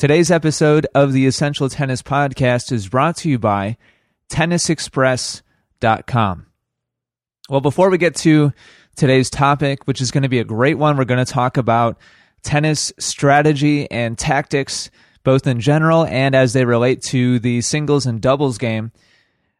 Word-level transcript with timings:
Today's 0.00 0.30
episode 0.30 0.86
of 0.94 1.12
the 1.12 1.26
Essential 1.26 1.68
Tennis 1.68 2.00
Podcast 2.00 2.72
is 2.72 2.88
brought 2.88 3.18
to 3.18 3.28
you 3.28 3.38
by 3.38 3.76
TennisExpress.com. 4.30 6.46
Well, 7.50 7.60
before 7.60 7.90
we 7.90 7.98
get 7.98 8.16
to 8.16 8.54
today's 8.96 9.28
topic, 9.28 9.86
which 9.86 10.00
is 10.00 10.10
going 10.10 10.22
to 10.22 10.30
be 10.30 10.38
a 10.38 10.44
great 10.44 10.78
one, 10.78 10.96
we're 10.96 11.04
going 11.04 11.22
to 11.22 11.30
talk 11.30 11.58
about 11.58 11.98
tennis 12.42 12.94
strategy 12.98 13.90
and 13.90 14.16
tactics, 14.16 14.90
both 15.22 15.46
in 15.46 15.60
general 15.60 16.06
and 16.06 16.34
as 16.34 16.54
they 16.54 16.64
relate 16.64 17.02
to 17.02 17.38
the 17.38 17.60
singles 17.60 18.06
and 18.06 18.22
doubles 18.22 18.56
game. 18.56 18.92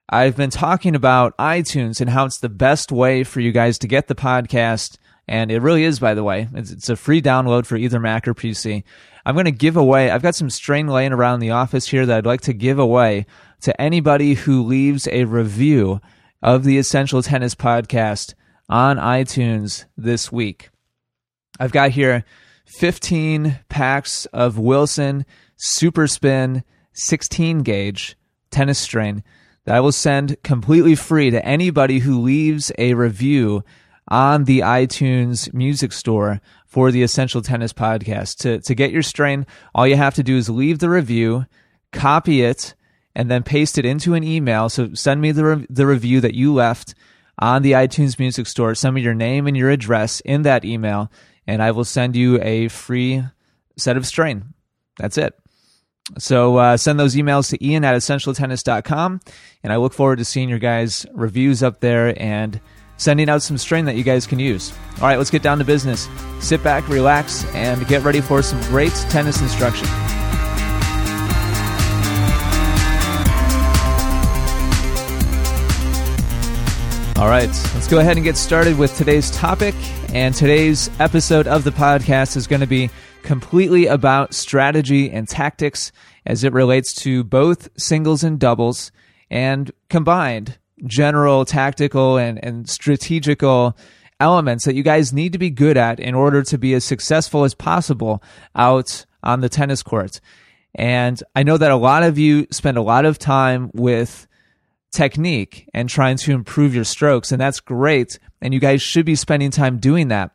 I've 0.08 0.38
been 0.38 0.48
talking 0.48 0.94
about 0.94 1.36
iTunes 1.36 2.00
and 2.00 2.08
how 2.08 2.24
it's 2.24 2.38
the 2.38 2.48
best 2.48 2.90
way 2.90 3.24
for 3.24 3.40
you 3.40 3.52
guys 3.52 3.78
to 3.80 3.86
get 3.86 4.08
the 4.08 4.14
podcast. 4.14 4.96
And 5.30 5.52
it 5.52 5.62
really 5.62 5.84
is, 5.84 6.00
by 6.00 6.14
the 6.14 6.24
way. 6.24 6.48
It's, 6.54 6.72
it's 6.72 6.88
a 6.88 6.96
free 6.96 7.22
download 7.22 7.64
for 7.64 7.76
either 7.76 8.00
Mac 8.00 8.26
or 8.26 8.34
PC. 8.34 8.82
I'm 9.24 9.36
going 9.36 9.44
to 9.44 9.52
give 9.52 9.76
away, 9.76 10.10
I've 10.10 10.24
got 10.24 10.34
some 10.34 10.50
strain 10.50 10.88
laying 10.88 11.12
around 11.12 11.38
the 11.38 11.52
office 11.52 11.86
here 11.86 12.04
that 12.04 12.18
I'd 12.18 12.26
like 12.26 12.40
to 12.42 12.52
give 12.52 12.80
away 12.80 13.26
to 13.60 13.80
anybody 13.80 14.34
who 14.34 14.64
leaves 14.64 15.06
a 15.06 15.24
review 15.24 16.00
of 16.42 16.64
the 16.64 16.78
Essential 16.78 17.22
Tennis 17.22 17.54
Podcast 17.54 18.34
on 18.68 18.96
iTunes 18.96 19.84
this 19.96 20.32
week. 20.32 20.70
I've 21.60 21.70
got 21.70 21.92
here 21.92 22.24
15 22.66 23.60
packs 23.68 24.26
of 24.26 24.58
Wilson 24.58 25.24
Super 25.56 26.08
Spin 26.08 26.64
16 26.94 27.60
gauge 27.60 28.16
tennis 28.50 28.80
strain 28.80 29.22
that 29.64 29.76
I 29.76 29.80
will 29.80 29.92
send 29.92 30.42
completely 30.42 30.96
free 30.96 31.30
to 31.30 31.44
anybody 31.44 32.00
who 32.00 32.20
leaves 32.20 32.72
a 32.78 32.94
review 32.94 33.62
on 34.10 34.44
the 34.44 34.60
iTunes 34.60 35.52
music 35.54 35.92
store 35.92 36.40
for 36.66 36.90
the 36.90 37.02
Essential 37.02 37.42
Tennis 37.42 37.72
Podcast. 37.72 38.38
To, 38.38 38.60
to 38.60 38.74
get 38.74 38.90
your 38.90 39.02
strain, 39.02 39.46
all 39.74 39.86
you 39.86 39.96
have 39.96 40.14
to 40.14 40.22
do 40.22 40.36
is 40.36 40.50
leave 40.50 40.80
the 40.80 40.90
review, 40.90 41.46
copy 41.92 42.42
it, 42.42 42.74
and 43.14 43.30
then 43.30 43.42
paste 43.42 43.78
it 43.78 43.84
into 43.84 44.14
an 44.14 44.24
email. 44.24 44.68
So 44.68 44.94
send 44.94 45.20
me 45.20 45.32
the, 45.32 45.44
re- 45.44 45.66
the 45.68 45.86
review 45.86 46.20
that 46.20 46.34
you 46.34 46.52
left 46.52 46.94
on 47.38 47.62
the 47.62 47.72
iTunes 47.72 48.18
Music 48.18 48.46
Store. 48.46 48.74
Send 48.74 48.94
me 48.94 49.02
your 49.02 49.14
name 49.14 49.46
and 49.46 49.56
your 49.56 49.70
address 49.70 50.20
in 50.20 50.42
that 50.42 50.64
email, 50.64 51.10
and 51.46 51.62
I 51.62 51.70
will 51.70 51.84
send 51.84 52.16
you 52.16 52.40
a 52.42 52.68
free 52.68 53.22
set 53.76 53.96
of 53.96 54.06
strain. 54.06 54.54
That's 54.98 55.18
it. 55.18 55.34
So 56.18 56.56
uh, 56.56 56.76
send 56.76 56.98
those 56.98 57.14
emails 57.14 57.50
to 57.50 57.64
ian 57.64 57.84
at 57.84 57.94
essentialtennis.com, 57.94 59.20
and 59.62 59.72
I 59.72 59.76
look 59.76 59.92
forward 59.92 60.18
to 60.18 60.24
seeing 60.24 60.48
your 60.48 60.58
guys' 60.58 61.06
reviews 61.12 61.62
up 61.62 61.80
there 61.80 62.20
and– 62.20 62.60
sending 63.00 63.30
out 63.30 63.42
some 63.42 63.56
strain 63.56 63.86
that 63.86 63.96
you 63.96 64.04
guys 64.04 64.26
can 64.26 64.38
use. 64.38 64.74
All 64.96 65.08
right, 65.08 65.16
let's 65.16 65.30
get 65.30 65.42
down 65.42 65.56
to 65.58 65.64
business. 65.64 66.06
Sit 66.38 66.62
back, 66.62 66.86
relax, 66.86 67.46
and 67.54 67.86
get 67.88 68.02
ready 68.04 68.20
for 68.20 68.42
some 68.42 68.60
great 68.64 68.92
tennis 69.08 69.40
instruction. 69.40 69.88
All 77.16 77.28
right, 77.28 77.48
let's 77.74 77.88
go 77.88 78.00
ahead 78.00 78.18
and 78.18 78.24
get 78.24 78.36
started 78.36 78.78
with 78.78 78.94
today's 78.98 79.30
topic. 79.30 79.74
And 80.12 80.34
today's 80.34 80.90
episode 81.00 81.46
of 81.46 81.64
the 81.64 81.70
podcast 81.70 82.36
is 82.36 82.46
going 82.46 82.60
to 82.60 82.66
be 82.66 82.90
completely 83.22 83.86
about 83.86 84.34
strategy 84.34 85.10
and 85.10 85.26
tactics 85.26 85.90
as 86.26 86.44
it 86.44 86.52
relates 86.52 86.92
to 86.96 87.24
both 87.24 87.70
singles 87.80 88.22
and 88.22 88.38
doubles 88.38 88.92
and 89.30 89.70
combined 89.88 90.58
general 90.86 91.44
tactical 91.44 92.16
and, 92.16 92.42
and 92.44 92.68
strategical 92.68 93.76
elements 94.18 94.64
that 94.64 94.74
you 94.74 94.82
guys 94.82 95.12
need 95.12 95.32
to 95.32 95.38
be 95.38 95.50
good 95.50 95.76
at 95.76 95.98
in 95.98 96.14
order 96.14 96.42
to 96.42 96.58
be 96.58 96.74
as 96.74 96.84
successful 96.84 97.44
as 97.44 97.54
possible 97.54 98.22
out 98.54 99.04
on 99.22 99.40
the 99.40 99.48
tennis 99.48 99.82
court. 99.82 100.20
And 100.74 101.20
I 101.34 101.42
know 101.42 101.56
that 101.56 101.70
a 101.70 101.76
lot 101.76 102.02
of 102.02 102.18
you 102.18 102.46
spend 102.50 102.76
a 102.76 102.82
lot 102.82 103.04
of 103.04 103.18
time 103.18 103.70
with 103.74 104.26
technique 104.92 105.68
and 105.74 105.88
trying 105.88 106.16
to 106.18 106.32
improve 106.32 106.74
your 106.74 106.84
strokes, 106.84 107.32
and 107.32 107.40
that's 107.40 107.60
great. 107.60 108.18
And 108.40 108.54
you 108.54 108.60
guys 108.60 108.82
should 108.82 109.06
be 109.06 109.14
spending 109.14 109.50
time 109.50 109.78
doing 109.78 110.08
that. 110.08 110.32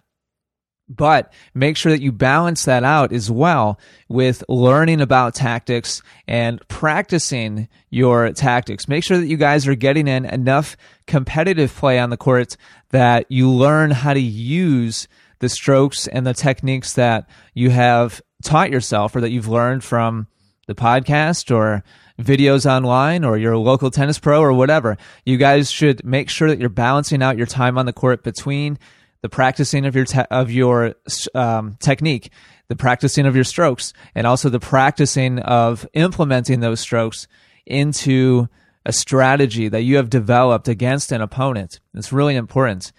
But 0.87 1.33
make 1.53 1.77
sure 1.77 1.91
that 1.91 2.01
you 2.01 2.11
balance 2.11 2.65
that 2.65 2.83
out 2.83 3.11
as 3.11 3.31
well 3.31 3.79
with 4.07 4.43
learning 4.47 5.01
about 5.01 5.33
tactics 5.33 6.03
and 6.27 6.65
practicing 6.67 7.67
your 7.89 8.31
tactics. 8.33 8.87
Make 8.87 9.03
sure 9.03 9.17
that 9.17 9.25
you 9.25 9.37
guys 9.37 9.67
are 9.67 9.75
getting 9.75 10.07
in 10.07 10.25
enough 10.25 10.77
competitive 11.07 11.73
play 11.73 11.97
on 11.97 12.11
the 12.11 12.17
court 12.17 12.55
that 12.91 13.25
you 13.29 13.49
learn 13.49 13.91
how 13.91 14.13
to 14.13 14.21
use 14.21 15.07
the 15.39 15.49
strokes 15.49 16.07
and 16.07 16.25
the 16.25 16.33
techniques 16.33 16.93
that 16.93 17.27
you 17.53 17.71
have 17.71 18.21
taught 18.43 18.71
yourself 18.71 19.15
or 19.15 19.21
that 19.21 19.31
you've 19.31 19.47
learned 19.47 19.83
from 19.83 20.27
the 20.67 20.75
podcast 20.75 21.53
or 21.53 21.83
videos 22.19 22.65
online 22.65 23.23
or 23.23 23.37
your 23.37 23.57
local 23.57 23.91
tennis 23.91 24.19
pro 24.19 24.39
or 24.41 24.53
whatever. 24.53 24.97
You 25.25 25.37
guys 25.37 25.69
should 25.69 26.05
make 26.05 26.29
sure 26.29 26.47
that 26.47 26.59
you're 26.59 26.69
balancing 26.69 27.21
out 27.21 27.37
your 27.37 27.47
time 27.47 27.77
on 27.77 27.85
the 27.85 27.93
court 27.93 28.23
between 28.23 28.79
the 29.25 29.29
practicing 29.29 29.87
of 29.87 29.95
your 29.95 30.05
te- 30.05 30.29
of 30.29 30.51
your 30.51 30.93
um, 31.33 31.77
technique, 31.79 32.29
the 32.67 32.75
practicing 32.75 33.25
of 33.25 33.33
your 33.33 33.43
strokes, 33.43 33.91
and 34.13 34.27
also 34.27 34.49
the 34.49 34.59
practicing 34.59 35.39
of 35.39 35.87
implementing 35.95 36.59
those 36.59 36.79
strokes 36.79 37.27
into 37.65 38.47
a 38.85 38.93
strategy 38.93 39.67
that 39.67 39.81
you 39.81 39.95
have 39.95 40.11
developed 40.11 40.67
against 40.67 41.11
an 41.11 41.21
opponent. 41.21 41.79
It's 41.95 42.13
really 42.13 42.35
important. 42.35 42.91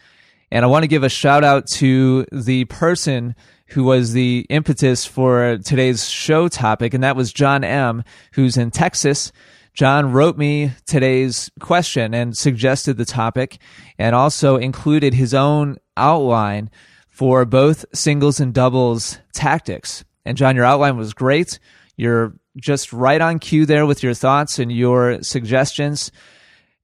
And 0.50 0.64
I 0.64 0.68
want 0.68 0.82
to 0.82 0.88
give 0.88 1.04
a 1.04 1.08
shout 1.08 1.44
out 1.44 1.68
to 1.74 2.26
the 2.32 2.64
person 2.64 3.36
who 3.68 3.84
was 3.84 4.12
the 4.12 4.46
impetus 4.48 5.04
for 5.04 5.58
today's 5.58 6.08
show 6.08 6.48
topic, 6.48 6.92
and 6.92 7.04
that 7.04 7.14
was 7.14 7.32
John 7.32 7.62
M., 7.62 8.02
who's 8.32 8.56
in 8.56 8.72
Texas. 8.72 9.30
John 9.76 10.10
wrote 10.10 10.38
me 10.38 10.72
today's 10.86 11.50
question 11.60 12.14
and 12.14 12.34
suggested 12.34 12.96
the 12.96 13.04
topic 13.04 13.58
and 13.98 14.14
also 14.14 14.56
included 14.56 15.12
his 15.12 15.34
own 15.34 15.76
outline 15.98 16.70
for 17.10 17.44
both 17.44 17.84
singles 17.94 18.40
and 18.40 18.54
doubles 18.54 19.18
tactics. 19.34 20.02
And 20.24 20.38
John, 20.38 20.56
your 20.56 20.64
outline 20.64 20.96
was 20.96 21.12
great. 21.12 21.58
You're 21.94 22.32
just 22.56 22.94
right 22.94 23.20
on 23.20 23.38
cue 23.38 23.66
there 23.66 23.84
with 23.84 24.02
your 24.02 24.14
thoughts 24.14 24.58
and 24.58 24.72
your 24.72 25.22
suggestions. 25.22 26.10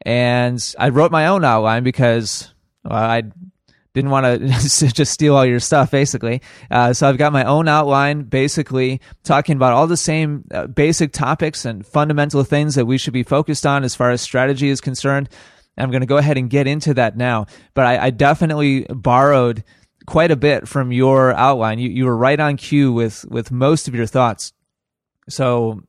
And 0.04 0.62
I 0.78 0.90
wrote 0.90 1.10
my 1.10 1.28
own 1.28 1.46
outline 1.46 1.84
because 1.84 2.52
I 2.84 3.22
didn't 3.94 4.10
want 4.10 4.24
to 4.24 4.48
just 4.88 5.12
steal 5.12 5.36
all 5.36 5.44
your 5.44 5.60
stuff, 5.60 5.90
basically. 5.90 6.40
Uh, 6.70 6.92
so 6.92 7.08
I've 7.08 7.18
got 7.18 7.32
my 7.32 7.44
own 7.44 7.68
outline, 7.68 8.22
basically 8.22 9.00
talking 9.22 9.56
about 9.56 9.72
all 9.72 9.86
the 9.86 9.96
same 9.96 10.44
uh, 10.50 10.66
basic 10.66 11.12
topics 11.12 11.64
and 11.64 11.86
fundamental 11.86 12.44
things 12.44 12.74
that 12.74 12.86
we 12.86 12.98
should 12.98 13.12
be 13.12 13.22
focused 13.22 13.66
on 13.66 13.84
as 13.84 13.94
far 13.94 14.10
as 14.10 14.20
strategy 14.20 14.68
is 14.68 14.80
concerned. 14.80 15.28
I'm 15.76 15.90
going 15.90 16.00
to 16.02 16.06
go 16.06 16.18
ahead 16.18 16.36
and 16.36 16.50
get 16.50 16.66
into 16.66 16.94
that 16.94 17.16
now. 17.16 17.46
But 17.74 17.86
I, 17.86 18.06
I 18.06 18.10
definitely 18.10 18.86
borrowed 18.88 19.64
quite 20.06 20.30
a 20.30 20.36
bit 20.36 20.68
from 20.68 20.92
your 20.92 21.32
outline. 21.32 21.78
You, 21.78 21.88
you 21.88 22.04
were 22.04 22.16
right 22.16 22.38
on 22.38 22.56
cue 22.56 22.92
with, 22.92 23.24
with 23.26 23.50
most 23.50 23.88
of 23.88 23.94
your 23.94 24.06
thoughts. 24.06 24.52
So 25.28 25.82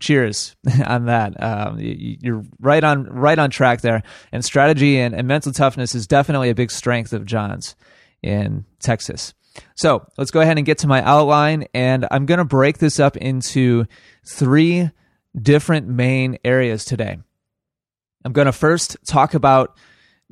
cheers 0.00 0.56
on 0.86 1.06
that. 1.06 1.42
Um, 1.42 1.78
you, 1.78 2.36
are 2.36 2.42
right 2.60 2.82
on 2.82 3.04
right 3.04 3.38
on 3.38 3.50
track 3.50 3.80
there. 3.80 4.02
And 4.32 4.44
strategy 4.44 4.98
and, 4.98 5.14
and 5.14 5.26
mental 5.26 5.52
toughness 5.52 5.94
is 5.94 6.06
definitely 6.06 6.50
a 6.50 6.54
big 6.54 6.70
strength 6.70 7.12
of 7.12 7.24
John's 7.24 7.76
in 8.22 8.64
Texas. 8.80 9.34
So 9.74 10.06
let's 10.18 10.30
go 10.30 10.40
ahead 10.40 10.58
and 10.58 10.66
get 10.66 10.78
to 10.78 10.86
my 10.86 11.02
outline, 11.02 11.66
and 11.72 12.06
I'm 12.10 12.26
going 12.26 12.38
to 12.38 12.44
break 12.44 12.76
this 12.76 13.00
up 13.00 13.16
into 13.16 13.86
three 14.26 14.90
different 15.40 15.88
main 15.88 16.38
areas 16.44 16.84
today. 16.84 17.18
I'm 18.24 18.32
going 18.32 18.46
to 18.46 18.52
first 18.52 18.96
talk 19.06 19.34
about 19.34 19.78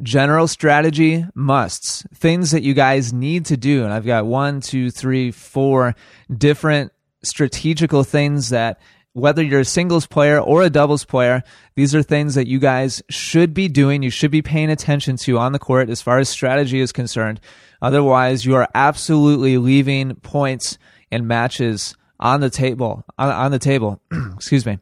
general 0.03 0.49
strategy 0.49 1.25
musts, 1.35 2.05
things 2.15 2.51
that 2.51 2.63
you 2.63 2.75
guys 2.75 3.13
need 3.13 3.47
to 3.47 3.57
do. 3.57 3.85
And 3.85 3.93
I've 3.93 4.07
got 4.07 4.27
one, 4.27 4.61
two, 4.61 4.91
three, 4.91 5.31
four 5.31 5.95
different 6.37 6.93
strategical 7.23 8.03
things 8.03 8.51
that 8.51 8.81
whether 9.15 9.43
you're 9.43 9.61
a 9.61 9.65
singles 9.65 10.07
player 10.07 10.39
or 10.39 10.63
a 10.63 10.71
doubles 10.71 11.05
player, 11.05 11.43
these 11.77 11.95
are 11.95 12.03
things 12.03 12.35
that 12.35 12.49
you 12.49 12.59
guys 12.59 13.03
should 13.09 13.55
be 13.55 13.69
doing. 13.69 14.03
You 14.03 14.11
should 14.11 14.33
be 14.33 14.43
paying 14.43 14.71
attention 14.71 15.17
to 15.19 15.39
on 15.39 15.53
the 15.53 15.59
court 15.59 15.89
as 15.89 16.03
far 16.03 16.19
as 16.19 16.29
strategy 16.29 16.81
is 16.81 16.93
concerned. 16.93 17.41
Otherwise, 17.81 18.45
you 18.45 18.57
are 18.57 18.69
absolutely 18.75 19.57
leaving 19.57 20.17
points 20.17 20.79
and 21.13 21.29
matches 21.29 21.97
on 22.19 22.41
the 22.41 22.51
table, 22.51 23.05
on, 23.17 23.31
on 23.31 23.51
the 23.53 23.59
table. 23.59 24.01
Excuse 24.35 24.67
me. 24.67 24.79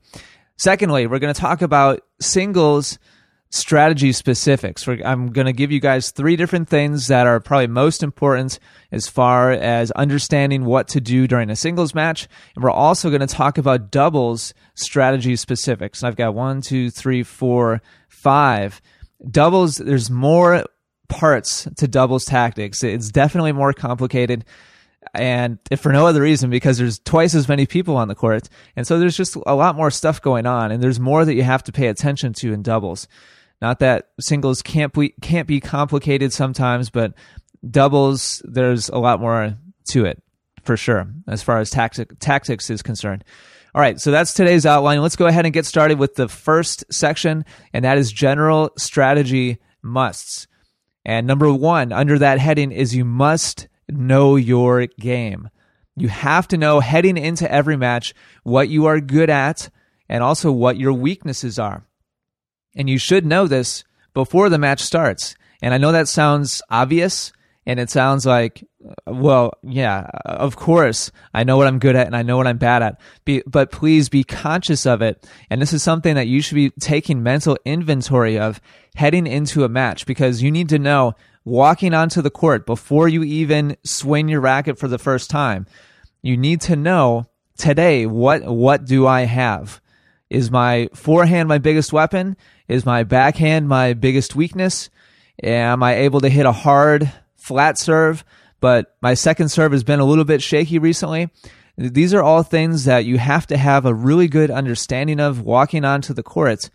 Secondly, 0.56 1.06
we're 1.06 1.18
going 1.18 1.34
to 1.34 1.40
talk 1.40 1.60
about 1.60 2.00
singles 2.20 2.98
strategy 3.52 4.12
specifics. 4.12 4.88
I'm 4.88 5.30
going 5.30 5.46
to 5.46 5.52
give 5.52 5.70
you 5.70 5.78
guys 5.78 6.10
three 6.10 6.36
different 6.36 6.70
things 6.70 7.08
that 7.08 7.26
are 7.26 7.38
probably 7.38 7.66
most 7.66 8.02
important 8.02 8.58
as 8.90 9.08
far 9.08 9.52
as 9.52 9.90
understanding 9.90 10.64
what 10.64 10.88
to 10.88 11.02
do 11.02 11.26
during 11.26 11.50
a 11.50 11.56
singles 11.56 11.94
match. 11.94 12.28
And 12.54 12.64
we're 12.64 12.70
also 12.70 13.10
going 13.10 13.20
to 13.20 13.26
talk 13.26 13.58
about 13.58 13.90
doubles 13.90 14.54
strategy 14.74 15.36
specifics. 15.36 16.02
And 16.02 16.08
I've 16.08 16.16
got 16.16 16.34
one, 16.34 16.62
two, 16.62 16.90
three, 16.90 17.22
four, 17.22 17.82
five. 18.08 18.80
Doubles, 19.30 19.76
there's 19.76 20.10
more 20.10 20.64
parts 21.10 21.68
to 21.76 21.86
doubles 21.86 22.24
tactics. 22.24 22.82
It's 22.82 23.10
definitely 23.10 23.52
more 23.52 23.74
complicated. 23.74 24.46
And 25.12 25.58
for 25.76 25.92
no 25.92 26.06
other 26.06 26.22
reason, 26.22 26.48
because 26.48 26.78
there's 26.78 27.00
twice 27.00 27.34
as 27.34 27.48
many 27.48 27.66
people 27.66 27.98
on 27.98 28.08
the 28.08 28.14
court. 28.14 28.48
And 28.76 28.86
so 28.86 28.98
there's 28.98 29.16
just 29.16 29.36
a 29.46 29.54
lot 29.54 29.76
more 29.76 29.90
stuff 29.90 30.22
going 30.22 30.46
on. 30.46 30.72
And 30.72 30.82
there's 30.82 31.00
more 31.00 31.26
that 31.26 31.34
you 31.34 31.42
have 31.42 31.64
to 31.64 31.72
pay 31.72 31.88
attention 31.88 32.32
to 32.34 32.54
in 32.54 32.62
doubles. 32.62 33.08
Not 33.62 33.78
that 33.78 34.08
singles 34.18 34.60
can't 34.60 34.92
be 34.92 35.14
can't 35.22 35.46
be 35.46 35.60
complicated 35.60 36.32
sometimes, 36.32 36.90
but 36.90 37.14
doubles 37.70 38.42
there's 38.44 38.88
a 38.88 38.98
lot 38.98 39.20
more 39.20 39.56
to 39.90 40.04
it 40.04 40.20
for 40.64 40.76
sure 40.76 41.06
as 41.28 41.44
far 41.44 41.60
as 41.60 41.70
tactic, 41.70 42.18
tactics 42.18 42.70
is 42.70 42.82
concerned. 42.82 43.22
All 43.72 43.80
right, 43.80 44.00
so 44.00 44.10
that's 44.10 44.34
today's 44.34 44.66
outline. 44.66 45.00
Let's 45.00 45.14
go 45.14 45.26
ahead 45.26 45.44
and 45.44 45.54
get 45.54 45.64
started 45.64 46.00
with 46.00 46.16
the 46.16 46.26
first 46.26 46.84
section, 46.92 47.44
and 47.72 47.84
that 47.84 47.98
is 47.98 48.10
general 48.10 48.72
strategy 48.76 49.58
musts. 49.80 50.48
And 51.04 51.28
number 51.28 51.52
one 51.52 51.92
under 51.92 52.18
that 52.18 52.40
heading 52.40 52.72
is 52.72 52.96
you 52.96 53.04
must 53.04 53.68
know 53.88 54.34
your 54.34 54.88
game. 54.98 55.48
You 55.96 56.08
have 56.08 56.48
to 56.48 56.58
know 56.58 56.80
heading 56.80 57.16
into 57.16 57.50
every 57.50 57.76
match 57.76 58.12
what 58.42 58.68
you 58.68 58.86
are 58.86 59.00
good 59.00 59.30
at 59.30 59.70
and 60.08 60.24
also 60.24 60.50
what 60.50 60.78
your 60.78 60.92
weaknesses 60.92 61.60
are. 61.60 61.86
And 62.74 62.88
you 62.88 62.98
should 62.98 63.26
know 63.26 63.46
this 63.46 63.84
before 64.14 64.48
the 64.48 64.58
match 64.58 64.80
starts. 64.80 65.34
And 65.60 65.72
I 65.72 65.78
know 65.78 65.92
that 65.92 66.08
sounds 66.08 66.62
obvious 66.70 67.32
and 67.64 67.78
it 67.78 67.90
sounds 67.90 68.26
like, 68.26 68.64
well, 69.06 69.52
yeah, 69.62 70.10
of 70.24 70.56
course, 70.56 71.12
I 71.32 71.44
know 71.44 71.56
what 71.56 71.68
I'm 71.68 71.78
good 71.78 71.94
at 71.94 72.08
and 72.08 72.16
I 72.16 72.22
know 72.22 72.36
what 72.36 72.48
I'm 72.48 72.58
bad 72.58 72.82
at. 72.82 73.00
Be, 73.24 73.42
but 73.46 73.70
please 73.70 74.08
be 74.08 74.24
conscious 74.24 74.84
of 74.84 75.00
it. 75.00 75.24
And 75.48 75.62
this 75.62 75.72
is 75.72 75.82
something 75.82 76.16
that 76.16 76.26
you 76.26 76.42
should 76.42 76.56
be 76.56 76.70
taking 76.80 77.22
mental 77.22 77.56
inventory 77.64 78.38
of 78.38 78.60
heading 78.96 79.28
into 79.28 79.62
a 79.62 79.68
match 79.68 80.06
because 80.06 80.42
you 80.42 80.50
need 80.50 80.68
to 80.70 80.78
know 80.78 81.14
walking 81.44 81.94
onto 81.94 82.20
the 82.20 82.30
court 82.30 82.66
before 82.66 83.08
you 83.08 83.22
even 83.22 83.76
swing 83.84 84.28
your 84.28 84.40
racket 84.40 84.78
for 84.78 84.88
the 84.88 84.98
first 84.98 85.30
time. 85.30 85.66
You 86.20 86.36
need 86.36 86.60
to 86.62 86.74
know 86.74 87.26
today 87.56 88.06
what 88.06 88.44
what 88.44 88.84
do 88.84 89.06
I 89.06 89.22
have? 89.22 89.80
Is 90.30 90.50
my 90.50 90.88
forehand 90.94 91.48
my 91.48 91.58
biggest 91.58 91.92
weapon? 91.92 92.36
Is 92.72 92.86
my 92.86 93.04
backhand 93.04 93.68
my 93.68 93.92
biggest 93.92 94.34
weakness? 94.34 94.88
Am 95.42 95.82
I 95.82 95.96
able 95.96 96.22
to 96.22 96.30
hit 96.30 96.46
a 96.46 96.52
hard 96.52 97.12
flat 97.36 97.78
serve? 97.78 98.24
But 98.60 98.96
my 99.02 99.12
second 99.12 99.50
serve 99.50 99.72
has 99.72 99.84
been 99.84 100.00
a 100.00 100.06
little 100.06 100.24
bit 100.24 100.40
shaky 100.40 100.78
recently. 100.78 101.28
These 101.76 102.14
are 102.14 102.22
all 102.22 102.42
things 102.42 102.86
that 102.86 103.04
you 103.04 103.18
have 103.18 103.46
to 103.48 103.58
have 103.58 103.84
a 103.84 103.92
really 103.92 104.26
good 104.26 104.50
understanding 104.50 105.20
of 105.20 105.42
walking 105.42 105.84
onto 105.84 106.14
the 106.14 106.22
court. 106.22 106.70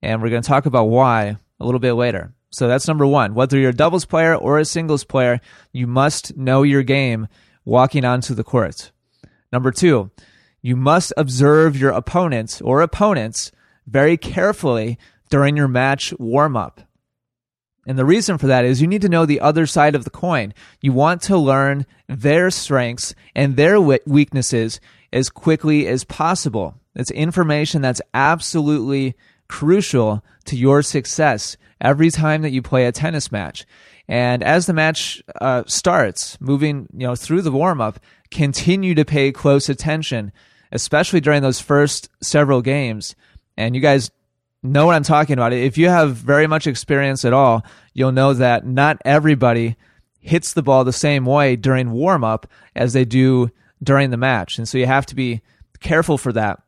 And 0.00 0.22
we're 0.22 0.30
going 0.30 0.42
to 0.42 0.48
talk 0.48 0.66
about 0.66 0.84
why 0.84 1.38
a 1.58 1.64
little 1.64 1.80
bit 1.80 1.94
later. 1.94 2.32
So 2.50 2.68
that's 2.68 2.86
number 2.86 3.04
one. 3.04 3.34
Whether 3.34 3.58
you're 3.58 3.70
a 3.70 3.74
doubles 3.74 4.04
player 4.04 4.36
or 4.36 4.60
a 4.60 4.64
singles 4.64 5.02
player, 5.02 5.40
you 5.72 5.88
must 5.88 6.36
know 6.36 6.62
your 6.62 6.84
game 6.84 7.26
walking 7.64 8.04
onto 8.04 8.32
the 8.32 8.44
court. 8.44 8.92
Number 9.52 9.72
two, 9.72 10.12
you 10.60 10.76
must 10.76 11.12
observe 11.16 11.76
your 11.76 11.90
opponents 11.90 12.60
or 12.60 12.80
opponents 12.80 13.50
very 13.88 14.16
carefully 14.16 14.98
during 15.32 15.56
your 15.56 15.66
match 15.66 16.12
warm 16.18 16.58
up. 16.58 16.82
And 17.86 17.98
the 17.98 18.04
reason 18.04 18.36
for 18.36 18.48
that 18.48 18.66
is 18.66 18.82
you 18.82 18.86
need 18.86 19.00
to 19.00 19.08
know 19.08 19.24
the 19.24 19.40
other 19.40 19.64
side 19.64 19.94
of 19.94 20.04
the 20.04 20.10
coin. 20.10 20.52
You 20.82 20.92
want 20.92 21.22
to 21.22 21.38
learn 21.38 21.86
their 22.06 22.50
strengths 22.50 23.14
and 23.34 23.56
their 23.56 23.80
weaknesses 23.80 24.78
as 25.10 25.30
quickly 25.30 25.88
as 25.88 26.04
possible. 26.04 26.74
It's 26.94 27.10
information 27.10 27.80
that's 27.80 28.02
absolutely 28.12 29.14
crucial 29.48 30.22
to 30.44 30.54
your 30.54 30.82
success 30.82 31.56
every 31.80 32.10
time 32.10 32.42
that 32.42 32.52
you 32.52 32.60
play 32.60 32.84
a 32.84 32.92
tennis 32.92 33.32
match. 33.32 33.64
And 34.06 34.42
as 34.42 34.66
the 34.66 34.74
match 34.74 35.22
uh, 35.40 35.62
starts, 35.66 36.38
moving 36.42 36.88
you 36.92 37.06
know 37.06 37.14
through 37.14 37.40
the 37.40 37.50
warm 37.50 37.80
up, 37.80 37.98
continue 38.30 38.94
to 38.96 39.06
pay 39.06 39.32
close 39.32 39.70
attention, 39.70 40.30
especially 40.72 41.22
during 41.22 41.40
those 41.40 41.58
first 41.58 42.10
several 42.20 42.60
games. 42.60 43.16
And 43.56 43.74
you 43.74 43.80
guys 43.80 44.10
know 44.62 44.86
what 44.86 44.94
I'm 44.94 45.02
talking 45.02 45.34
about. 45.34 45.52
If 45.52 45.76
you 45.76 45.88
have 45.88 46.14
very 46.16 46.46
much 46.46 46.66
experience 46.66 47.24
at 47.24 47.32
all, 47.32 47.64
you'll 47.94 48.12
know 48.12 48.32
that 48.34 48.66
not 48.66 48.98
everybody 49.04 49.76
hits 50.20 50.52
the 50.52 50.62
ball 50.62 50.84
the 50.84 50.92
same 50.92 51.24
way 51.24 51.56
during 51.56 51.90
warm 51.90 52.22
up 52.22 52.46
as 52.76 52.92
they 52.92 53.04
do 53.04 53.50
during 53.82 54.10
the 54.10 54.16
match. 54.16 54.58
And 54.58 54.68
so 54.68 54.78
you 54.78 54.86
have 54.86 55.06
to 55.06 55.16
be 55.16 55.42
careful 55.80 56.16
for 56.16 56.32
that. 56.32 56.62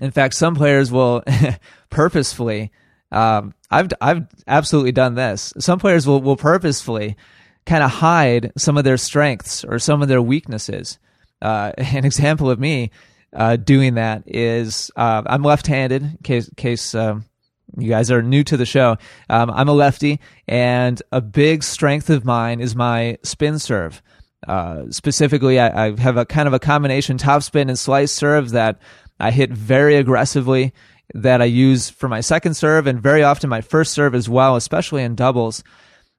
In 0.00 0.10
fact, 0.10 0.34
some 0.34 0.54
players 0.54 0.92
will 0.92 1.22
purposefully, 1.90 2.70
um, 3.10 3.54
I've, 3.70 3.88
I've 4.00 4.26
absolutely 4.46 4.92
done 4.92 5.14
this. 5.14 5.54
Some 5.58 5.78
players 5.78 6.06
will, 6.06 6.20
will 6.20 6.36
purposefully 6.36 7.16
kind 7.64 7.82
of 7.82 7.90
hide 7.90 8.52
some 8.58 8.76
of 8.76 8.84
their 8.84 8.98
strengths 8.98 9.64
or 9.64 9.78
some 9.78 10.02
of 10.02 10.08
their 10.08 10.20
weaknesses. 10.20 10.98
Uh, 11.40 11.72
an 11.78 12.04
example 12.04 12.50
of 12.50 12.60
me 12.60 12.90
uh, 13.36 13.56
doing 13.56 13.94
that 13.94 14.22
is 14.26 14.90
uh, 14.96 15.22
I'm 15.26 15.42
left-handed. 15.42 16.02
In 16.02 16.18
case 16.24 16.50
case 16.56 16.94
um, 16.94 17.24
you 17.76 17.88
guys 17.88 18.10
are 18.10 18.22
new 18.22 18.42
to 18.44 18.56
the 18.56 18.66
show, 18.66 18.96
um, 19.28 19.50
I'm 19.50 19.68
a 19.68 19.74
lefty, 19.74 20.20
and 20.48 21.00
a 21.12 21.20
big 21.20 21.62
strength 21.62 22.08
of 22.08 22.24
mine 22.24 22.60
is 22.60 22.74
my 22.74 23.18
spin 23.22 23.58
serve. 23.58 24.02
Uh, 24.48 24.84
specifically, 24.90 25.58
I, 25.58 25.86
I, 25.86 26.00
have 26.00 26.16
a 26.16 26.24
kind 26.24 26.46
of 26.46 26.54
a 26.54 26.58
combination 26.58 27.18
top 27.18 27.42
spin 27.42 27.68
and 27.68 27.78
slice 27.78 28.12
serve 28.12 28.50
that 28.50 28.80
I 29.20 29.30
hit 29.30 29.50
very 29.50 29.96
aggressively. 29.96 30.72
That 31.14 31.40
I 31.40 31.44
use 31.44 31.88
for 31.88 32.08
my 32.08 32.20
second 32.20 32.54
serve 32.54 32.88
and 32.88 33.00
very 33.00 33.22
often 33.22 33.48
my 33.48 33.60
first 33.60 33.92
serve 33.92 34.14
as 34.14 34.28
well, 34.28 34.56
especially 34.56 35.04
in 35.04 35.14
doubles. 35.14 35.62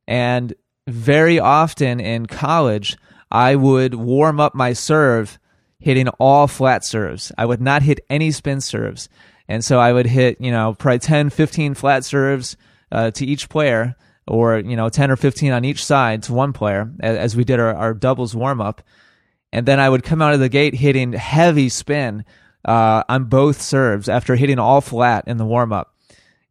And 0.07 0.53
very 0.87 1.39
often 1.39 1.99
in 1.99 2.25
college, 2.25 2.97
I 3.29 3.55
would 3.55 3.95
warm 3.95 4.39
up 4.39 4.55
my 4.55 4.71
serve 4.71 5.37
hitting 5.79 6.07
all 6.19 6.47
flat 6.47 6.83
serves. 6.83 7.31
I 7.37 7.45
would 7.45 7.61
not 7.61 7.83
hit 7.83 7.99
any 8.09 8.31
spin 8.31 8.61
serves. 8.61 9.09
And 9.47 9.63
so 9.63 9.79
I 9.79 9.93
would 9.93 10.07
hit, 10.07 10.41
you 10.41 10.51
know, 10.51 10.73
probably 10.73 10.99
10, 10.99 11.29
15 11.29 11.73
flat 11.73 12.03
serves 12.03 12.57
uh, 12.91 13.11
to 13.11 13.25
each 13.25 13.49
player, 13.49 13.95
or, 14.27 14.57
you 14.57 14.75
know, 14.75 14.89
10 14.89 15.11
or 15.11 15.15
15 15.15 15.53
on 15.53 15.63
each 15.63 15.85
side 15.85 16.23
to 16.23 16.33
one 16.33 16.51
player 16.51 16.91
as, 16.99 17.17
as 17.17 17.35
we 17.35 17.43
did 17.43 17.59
our, 17.59 17.73
our 17.73 17.93
doubles 17.93 18.35
warm 18.35 18.59
up. 18.59 18.81
And 19.53 19.65
then 19.65 19.79
I 19.79 19.89
would 19.89 20.03
come 20.03 20.21
out 20.21 20.33
of 20.33 20.41
the 20.41 20.49
gate 20.49 20.75
hitting 20.75 21.13
heavy 21.13 21.69
spin 21.69 22.25
uh, 22.65 23.03
on 23.07 23.25
both 23.25 23.61
serves 23.61 24.09
after 24.09 24.35
hitting 24.35 24.59
all 24.59 24.81
flat 24.81 25.25
in 25.27 25.37
the 25.37 25.45
warm 25.45 25.71
up. 25.71 25.95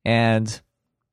And 0.04 0.60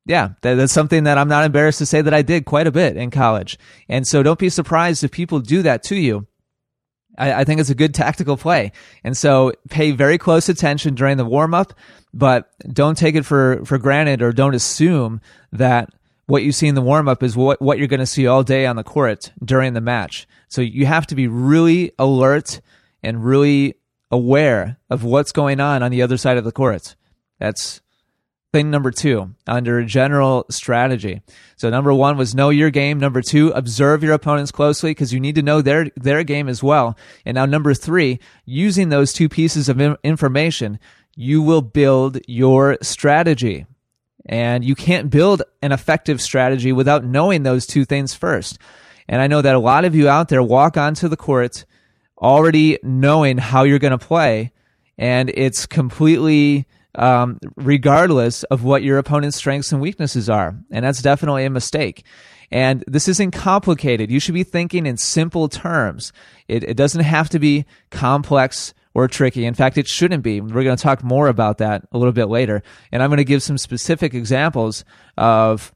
yeah, 0.06 0.30
that, 0.40 0.54
that's 0.54 0.72
something 0.72 1.04
that 1.04 1.18
I'm 1.18 1.28
not 1.28 1.44
embarrassed 1.44 1.78
to 1.78 1.86
say 1.86 2.00
that 2.00 2.14
I 2.14 2.22
did 2.22 2.46
quite 2.46 2.66
a 2.66 2.72
bit 2.72 2.96
in 2.96 3.10
college. 3.10 3.58
And 3.88 4.06
so 4.06 4.22
don't 4.22 4.38
be 4.38 4.48
surprised 4.48 5.04
if 5.04 5.10
people 5.10 5.40
do 5.40 5.62
that 5.62 5.82
to 5.84 5.96
you 5.96 6.26
I, 7.16 7.32
I 7.32 7.44
think 7.44 7.60
it's 7.60 7.70
a 7.70 7.74
good 7.74 7.94
tactical 7.94 8.36
play. 8.36 8.72
And 9.02 9.16
so 9.16 9.52
pay 9.70 9.90
very 9.92 10.18
close 10.18 10.48
attention 10.48 10.94
during 10.94 11.16
the 11.16 11.24
warm 11.24 11.54
up, 11.54 11.74
but 12.12 12.50
don't 12.72 12.96
take 12.96 13.14
it 13.14 13.24
for, 13.24 13.64
for 13.64 13.78
granted 13.78 14.22
or 14.22 14.32
don't 14.32 14.54
assume 14.54 15.20
that 15.52 15.90
what 16.26 16.42
you 16.42 16.52
see 16.52 16.68
in 16.68 16.74
the 16.74 16.80
warm 16.80 17.08
up 17.08 17.22
is 17.22 17.36
what, 17.36 17.60
what 17.60 17.78
you're 17.78 17.88
going 17.88 18.00
to 18.00 18.06
see 18.06 18.26
all 18.26 18.42
day 18.42 18.66
on 18.66 18.76
the 18.76 18.84
court 18.84 19.30
during 19.44 19.74
the 19.74 19.80
match. 19.80 20.26
So 20.48 20.60
you 20.60 20.86
have 20.86 21.06
to 21.08 21.14
be 21.14 21.28
really 21.28 21.92
alert 21.98 22.60
and 23.02 23.24
really 23.24 23.74
aware 24.10 24.78
of 24.88 25.04
what's 25.04 25.32
going 25.32 25.60
on 25.60 25.82
on 25.82 25.90
the 25.90 26.02
other 26.02 26.16
side 26.16 26.38
of 26.38 26.44
the 26.44 26.52
court. 26.52 26.96
That's 27.38 27.80
Thing 28.54 28.70
number 28.70 28.92
two 28.92 29.34
under 29.48 29.80
a 29.80 29.84
general 29.84 30.46
strategy. 30.48 31.22
So 31.56 31.70
number 31.70 31.92
one 31.92 32.16
was 32.16 32.36
know 32.36 32.50
your 32.50 32.70
game. 32.70 33.00
Number 33.00 33.20
two, 33.20 33.48
observe 33.48 34.04
your 34.04 34.12
opponents 34.12 34.52
closely 34.52 34.92
because 34.92 35.12
you 35.12 35.18
need 35.18 35.34
to 35.34 35.42
know 35.42 35.60
their 35.60 35.86
their 35.96 36.22
game 36.22 36.48
as 36.48 36.62
well. 36.62 36.96
And 37.26 37.34
now 37.34 37.46
number 37.46 37.74
three, 37.74 38.20
using 38.44 38.90
those 38.90 39.12
two 39.12 39.28
pieces 39.28 39.68
of 39.68 39.80
information, 40.04 40.78
you 41.16 41.42
will 41.42 41.62
build 41.62 42.20
your 42.28 42.78
strategy. 42.80 43.66
And 44.24 44.64
you 44.64 44.76
can't 44.76 45.10
build 45.10 45.42
an 45.60 45.72
effective 45.72 46.20
strategy 46.20 46.70
without 46.70 47.04
knowing 47.04 47.42
those 47.42 47.66
two 47.66 47.84
things 47.84 48.14
first. 48.14 48.60
And 49.08 49.20
I 49.20 49.26
know 49.26 49.42
that 49.42 49.56
a 49.56 49.58
lot 49.58 49.84
of 49.84 49.96
you 49.96 50.08
out 50.08 50.28
there 50.28 50.44
walk 50.44 50.76
onto 50.76 51.08
the 51.08 51.16
court 51.16 51.64
already 52.16 52.78
knowing 52.84 53.36
how 53.36 53.64
you're 53.64 53.80
going 53.80 53.98
to 53.98 54.06
play, 54.06 54.52
and 54.96 55.28
it's 55.34 55.66
completely 55.66 56.68
um, 56.94 57.38
regardless 57.56 58.42
of 58.44 58.64
what 58.64 58.82
your 58.82 58.98
opponent's 58.98 59.36
strengths 59.36 59.72
and 59.72 59.80
weaknesses 59.80 60.30
are. 60.30 60.56
And 60.70 60.84
that's 60.84 61.02
definitely 61.02 61.44
a 61.44 61.50
mistake. 61.50 62.04
And 62.50 62.84
this 62.86 63.08
isn't 63.08 63.32
complicated. 63.32 64.10
You 64.10 64.20
should 64.20 64.34
be 64.34 64.44
thinking 64.44 64.86
in 64.86 64.96
simple 64.96 65.48
terms. 65.48 66.12
It, 66.46 66.62
it 66.62 66.76
doesn't 66.76 67.02
have 67.02 67.28
to 67.30 67.38
be 67.38 67.64
complex 67.90 68.74
or 68.94 69.08
tricky. 69.08 69.44
In 69.44 69.54
fact, 69.54 69.76
it 69.76 69.88
shouldn't 69.88 70.22
be. 70.22 70.40
We're 70.40 70.62
going 70.62 70.76
to 70.76 70.82
talk 70.82 71.02
more 71.02 71.26
about 71.26 71.58
that 71.58 71.86
a 71.90 71.98
little 71.98 72.12
bit 72.12 72.26
later. 72.26 72.62
And 72.92 73.02
I'm 73.02 73.10
going 73.10 73.16
to 73.16 73.24
give 73.24 73.42
some 73.42 73.58
specific 73.58 74.14
examples 74.14 74.84
of 75.16 75.74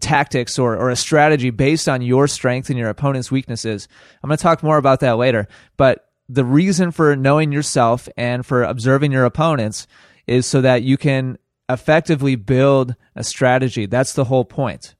tactics 0.00 0.58
or, 0.58 0.76
or 0.76 0.90
a 0.90 0.96
strategy 0.96 1.50
based 1.50 1.88
on 1.88 2.02
your 2.02 2.28
strength 2.28 2.70
and 2.70 2.78
your 2.78 2.88
opponent's 2.90 3.30
weaknesses. 3.30 3.88
I'm 4.22 4.28
going 4.28 4.36
to 4.38 4.42
talk 4.42 4.62
more 4.62 4.76
about 4.76 5.00
that 5.00 5.16
later. 5.16 5.48
But 5.76 6.08
the 6.28 6.44
reason 6.44 6.90
for 6.90 7.16
knowing 7.16 7.52
yourself 7.52 8.08
and 8.16 8.46
for 8.46 8.62
observing 8.62 9.12
your 9.12 9.24
opponents 9.24 9.86
is 10.26 10.46
so 10.46 10.60
that 10.60 10.82
you 10.82 10.96
can 10.96 11.38
effectively 11.68 12.36
build 12.36 12.94
a 13.14 13.24
strategy. 13.24 13.86
That's 13.86 14.12
the 14.12 14.24
whole 14.24 14.44
point. 14.44 14.94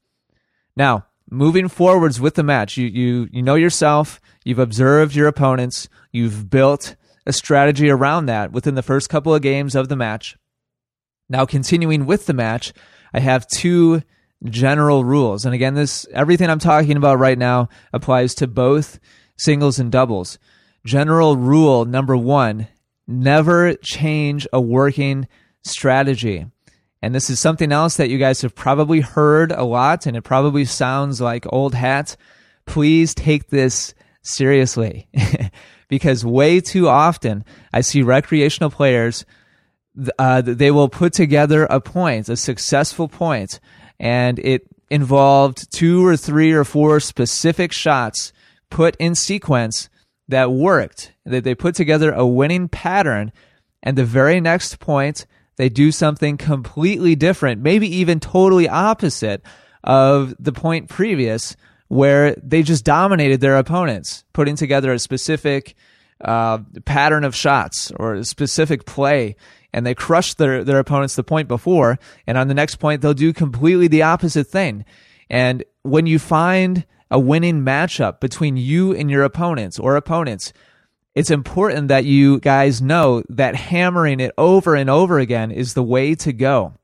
Now, 0.76 1.06
moving 1.30 1.68
forwards 1.68 2.20
with 2.20 2.34
the 2.34 2.42
match, 2.42 2.76
you, 2.76 2.86
you, 2.86 3.28
you 3.32 3.42
know 3.42 3.54
yourself, 3.54 4.20
you've 4.44 4.58
observed 4.58 5.14
your 5.14 5.28
opponents, 5.28 5.88
you've 6.12 6.50
built 6.50 6.96
a 7.26 7.32
strategy 7.32 7.90
around 7.90 8.26
that 8.26 8.52
within 8.52 8.74
the 8.74 8.82
first 8.82 9.08
couple 9.08 9.34
of 9.34 9.42
games 9.42 9.74
of 9.74 9.88
the 9.88 9.96
match. 9.96 10.36
Now, 11.28 11.46
continuing 11.46 12.06
with 12.06 12.26
the 12.26 12.34
match, 12.34 12.72
I 13.12 13.20
have 13.20 13.46
two 13.46 14.02
general 14.44 15.04
rules. 15.04 15.44
And 15.44 15.54
again, 15.54 15.74
this 15.74 16.06
everything 16.12 16.50
I'm 16.50 16.58
talking 16.58 16.96
about 16.96 17.18
right 17.18 17.38
now 17.38 17.68
applies 17.92 18.34
to 18.36 18.46
both 18.46 18.98
singles 19.36 19.78
and 19.78 19.90
doubles. 19.90 20.38
General 20.84 21.36
rule 21.36 21.86
number 21.86 22.16
1, 22.16 22.68
never 23.06 23.74
change 23.74 24.46
a 24.52 24.60
working 24.60 25.28
strategy. 25.62 26.46
And 27.02 27.14
this 27.14 27.28
is 27.28 27.38
something 27.38 27.70
else 27.70 27.96
that 27.96 28.08
you 28.08 28.18
guys 28.18 28.42
have 28.42 28.54
probably 28.54 29.00
heard 29.00 29.52
a 29.52 29.64
lot 29.64 30.06
and 30.06 30.16
it 30.16 30.22
probably 30.22 30.64
sounds 30.64 31.20
like 31.20 31.44
old 31.52 31.74
hat. 31.74 32.16
Please 32.66 33.14
take 33.14 33.48
this 33.48 33.94
seriously 34.22 35.08
because 35.88 36.24
way 36.24 36.60
too 36.60 36.88
often 36.88 37.44
I 37.72 37.82
see 37.82 38.02
recreational 38.02 38.70
players 38.70 39.26
uh, 40.18 40.42
they 40.42 40.70
will 40.70 40.88
put 40.88 41.12
together 41.12 41.64
a 41.64 41.80
point, 41.80 42.28
a 42.28 42.36
successful 42.36 43.08
point, 43.08 43.60
and 44.00 44.38
it 44.40 44.66
involved 44.90 45.72
two 45.72 46.04
or 46.06 46.16
three 46.16 46.52
or 46.52 46.64
four 46.64 47.00
specific 47.00 47.72
shots 47.72 48.32
put 48.70 48.96
in 48.96 49.14
sequence 49.14 49.88
that 50.28 50.50
worked. 50.50 51.12
That 51.24 51.44
they 51.44 51.54
put 51.54 51.74
together 51.74 52.12
a 52.12 52.26
winning 52.26 52.68
pattern, 52.68 53.32
and 53.82 53.96
the 53.96 54.04
very 54.04 54.40
next 54.40 54.78
point 54.78 55.26
they 55.56 55.68
do 55.68 55.92
something 55.92 56.36
completely 56.36 57.14
different, 57.14 57.62
maybe 57.62 57.88
even 57.96 58.18
totally 58.18 58.68
opposite 58.68 59.42
of 59.84 60.34
the 60.40 60.52
point 60.52 60.88
previous, 60.88 61.54
where 61.88 62.34
they 62.42 62.62
just 62.62 62.84
dominated 62.84 63.40
their 63.40 63.56
opponents, 63.56 64.24
putting 64.32 64.56
together 64.56 64.92
a 64.92 64.98
specific 64.98 65.76
uh, 66.20 66.58
pattern 66.84 67.22
of 67.22 67.36
shots 67.36 67.92
or 67.96 68.14
a 68.14 68.24
specific 68.24 68.84
play 68.84 69.36
and 69.74 69.84
they 69.84 69.94
crushed 69.94 70.38
their, 70.38 70.62
their 70.62 70.78
opponents 70.78 71.16
the 71.16 71.24
point 71.24 71.48
before. 71.48 71.98
And 72.28 72.38
on 72.38 72.46
the 72.46 72.54
next 72.54 72.76
point, 72.76 73.02
they'll 73.02 73.12
do 73.12 73.32
completely 73.32 73.88
the 73.88 74.02
opposite 74.02 74.46
thing. 74.46 74.84
And 75.28 75.64
when 75.82 76.06
you 76.06 76.20
find 76.20 76.86
a 77.10 77.18
winning 77.18 77.62
matchup 77.62 78.20
between 78.20 78.56
you 78.56 78.94
and 78.94 79.10
your 79.10 79.22
opponents 79.22 79.78
or 79.78 79.96
opponents, 79.96 80.52
it's 81.14 81.30
important 81.30 81.88
that 81.88 82.04
you 82.04 82.40
guys 82.40 82.82
know 82.82 83.22
that 83.28 83.54
hammering 83.54 84.20
it 84.20 84.32
over 84.36 84.74
and 84.74 84.90
over 84.90 85.18
again 85.18 85.50
is 85.50 85.74
the 85.74 85.82
way 85.82 86.14
to 86.16 86.32
go. 86.32 86.74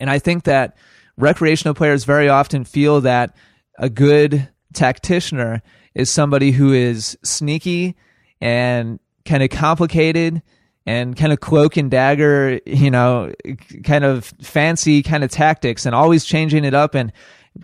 And 0.00 0.10
I 0.10 0.18
think 0.18 0.44
that 0.44 0.76
recreational 1.16 1.74
players 1.74 2.04
very 2.04 2.28
often 2.28 2.64
feel 2.64 3.00
that 3.02 3.36
a 3.78 3.88
good 3.88 4.48
tacticianer 4.74 5.62
is 5.94 6.10
somebody 6.10 6.50
who 6.50 6.72
is 6.72 7.16
sneaky 7.22 7.96
and 8.40 8.98
kind 9.24 9.42
of 9.42 9.50
complicated 9.50 10.42
and 10.84 11.16
kind 11.16 11.32
of 11.32 11.40
cloak 11.40 11.76
and 11.76 11.90
dagger, 11.90 12.60
you 12.64 12.90
know, 12.90 13.32
kind 13.82 14.04
of 14.04 14.32
fancy 14.40 15.02
kind 15.02 15.24
of 15.24 15.30
tactics 15.30 15.86
and 15.86 15.94
always 15.94 16.24
changing 16.24 16.64
it 16.64 16.74
up 16.74 16.94
and 16.94 17.12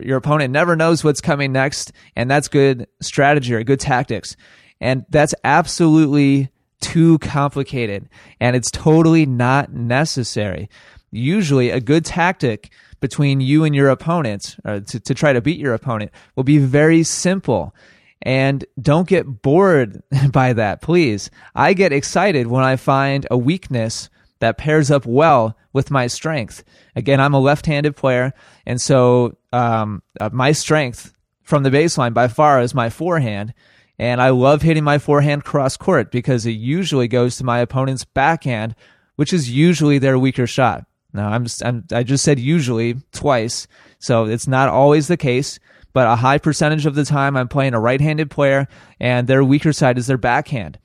your 0.00 0.18
opponent 0.18 0.52
never 0.52 0.76
knows 0.76 1.02
what's 1.02 1.20
coming 1.20 1.52
next 1.52 1.92
and 2.16 2.30
that's 2.30 2.48
good 2.48 2.86
strategy 3.00 3.54
or 3.54 3.62
good 3.62 3.80
tactics. 3.80 4.36
And 4.80 5.04
that's 5.08 5.34
absolutely 5.44 6.50
too 6.80 7.18
complicated 7.18 8.08
and 8.40 8.56
it's 8.56 8.70
totally 8.70 9.26
not 9.26 9.72
necessary. 9.72 10.68
Usually 11.10 11.70
a 11.70 11.80
good 11.80 12.04
tactic 12.04 12.70
between 13.00 13.40
you 13.40 13.64
and 13.64 13.74
your 13.74 13.88
opponent 13.88 14.56
to, 14.64 14.80
to 14.80 15.14
try 15.14 15.32
to 15.32 15.40
beat 15.40 15.58
your 15.58 15.74
opponent 15.74 16.10
will 16.36 16.44
be 16.44 16.58
very 16.58 17.02
simple 17.02 17.74
and 18.22 18.64
don't 18.80 19.08
get 19.08 19.42
bored 19.42 20.02
by 20.30 20.52
that, 20.54 20.80
please. 20.80 21.30
I 21.54 21.74
get 21.74 21.92
excited 21.92 22.46
when 22.46 22.64
I 22.64 22.76
find 22.76 23.26
a 23.30 23.36
weakness 23.36 24.08
that 24.42 24.58
pairs 24.58 24.90
up 24.90 25.06
well 25.06 25.56
with 25.72 25.90
my 25.90 26.08
strength. 26.08 26.64
Again, 26.96 27.20
I'm 27.20 27.32
a 27.32 27.40
left 27.40 27.64
handed 27.64 27.96
player, 27.96 28.34
and 28.66 28.80
so 28.80 29.38
um, 29.52 30.02
uh, 30.20 30.30
my 30.32 30.52
strength 30.52 31.12
from 31.42 31.62
the 31.62 31.70
baseline 31.70 32.12
by 32.12 32.28
far 32.28 32.60
is 32.60 32.74
my 32.74 32.90
forehand. 32.90 33.54
And 33.98 34.20
I 34.20 34.30
love 34.30 34.62
hitting 34.62 34.82
my 34.82 34.98
forehand 34.98 35.44
cross 35.44 35.76
court 35.76 36.10
because 36.10 36.44
it 36.44 36.52
usually 36.52 37.06
goes 37.06 37.36
to 37.36 37.44
my 37.44 37.60
opponent's 37.60 38.04
backhand, 38.04 38.74
which 39.14 39.32
is 39.32 39.50
usually 39.50 39.98
their 39.98 40.18
weaker 40.18 40.46
shot. 40.46 40.86
Now, 41.12 41.28
I'm, 41.28 41.46
I'm 41.64 41.84
I 41.92 42.02
just 42.02 42.24
said 42.24 42.40
usually 42.40 42.96
twice, 43.12 43.68
so 44.00 44.24
it's 44.24 44.48
not 44.48 44.68
always 44.68 45.06
the 45.06 45.16
case 45.16 45.60
but 45.92 46.08
a 46.08 46.16
high 46.16 46.38
percentage 46.38 46.86
of 46.86 46.94
the 46.94 47.04
time 47.04 47.36
I'm 47.36 47.48
playing 47.48 47.74
a 47.74 47.80
right-handed 47.80 48.30
player 48.30 48.66
and 48.98 49.26
their 49.26 49.44
weaker 49.44 49.72
side 49.72 49.98
is 49.98 50.06
their 50.06 50.16
backhand. 50.16 50.78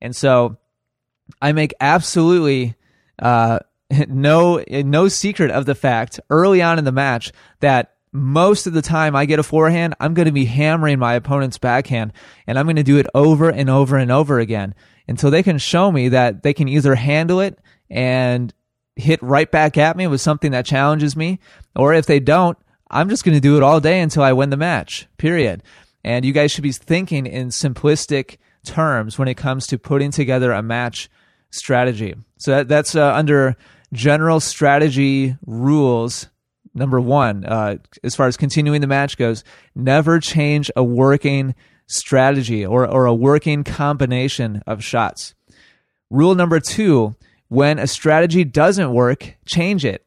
And 0.00 0.16
so 0.16 0.56
I 1.40 1.52
make 1.52 1.74
absolutely 1.80 2.74
uh, 3.18 3.58
no 4.08 4.62
no 4.68 5.08
secret 5.08 5.50
of 5.50 5.66
the 5.66 5.74
fact 5.74 6.20
early 6.30 6.62
on 6.62 6.78
in 6.78 6.84
the 6.84 6.92
match 6.92 7.32
that 7.60 7.94
most 8.12 8.68
of 8.68 8.72
the 8.72 8.82
time 8.82 9.16
I 9.16 9.26
get 9.26 9.40
a 9.40 9.42
forehand, 9.42 9.96
I'm 9.98 10.14
going 10.14 10.26
to 10.26 10.32
be 10.32 10.44
hammering 10.44 11.00
my 11.00 11.14
opponent's 11.14 11.58
backhand 11.58 12.12
and 12.46 12.58
I'm 12.58 12.66
going 12.66 12.76
to 12.76 12.84
do 12.84 12.98
it 12.98 13.08
over 13.12 13.50
and 13.50 13.68
over 13.68 13.96
and 13.96 14.12
over 14.12 14.38
again 14.38 14.74
until 15.08 15.32
they 15.32 15.42
can 15.42 15.58
show 15.58 15.90
me 15.90 16.08
that 16.10 16.44
they 16.44 16.54
can 16.54 16.68
either 16.68 16.94
handle 16.94 17.40
it 17.40 17.58
and 17.90 18.54
hit 18.96 19.22
right 19.22 19.50
back 19.50 19.76
at 19.76 19.96
me 19.96 20.06
with 20.06 20.20
something 20.20 20.52
that 20.52 20.66
challenges 20.66 21.16
me, 21.16 21.40
or 21.74 21.92
if 21.92 22.06
they 22.06 22.20
don't, 22.20 22.56
I'm 22.90 23.08
just 23.08 23.24
going 23.24 23.34
to 23.34 23.40
do 23.40 23.56
it 23.56 23.62
all 23.62 23.80
day 23.80 24.00
until 24.00 24.22
I 24.22 24.32
win 24.32 24.50
the 24.50 24.56
match, 24.56 25.08
period. 25.18 25.62
And 26.04 26.24
you 26.24 26.32
guys 26.32 26.52
should 26.52 26.62
be 26.62 26.72
thinking 26.72 27.26
in 27.26 27.48
simplistic 27.48 28.36
terms 28.64 29.18
when 29.18 29.28
it 29.28 29.36
comes 29.36 29.66
to 29.66 29.78
putting 29.78 30.10
together 30.10 30.52
a 30.52 30.62
match 30.62 31.10
strategy. 31.54 32.14
So 32.38 32.50
that, 32.50 32.68
that's 32.68 32.94
uh, 32.94 33.12
under 33.14 33.56
general 33.92 34.40
strategy 34.40 35.36
rules. 35.46 36.28
Number 36.74 37.00
one, 37.00 37.44
uh, 37.44 37.76
as 38.02 38.16
far 38.16 38.26
as 38.26 38.36
continuing 38.36 38.80
the 38.80 38.88
match 38.88 39.16
goes, 39.16 39.44
never 39.74 40.18
change 40.18 40.70
a 40.74 40.82
working 40.82 41.54
strategy 41.86 42.66
or, 42.66 42.86
or 42.86 43.06
a 43.06 43.14
working 43.14 43.62
combination 43.62 44.62
of 44.66 44.82
shots. 44.82 45.34
Rule 46.10 46.34
number 46.34 46.58
two, 46.58 47.14
when 47.48 47.78
a 47.78 47.86
strategy 47.86 48.42
doesn't 48.44 48.92
work, 48.92 49.36
change 49.46 49.84
it. 49.84 50.04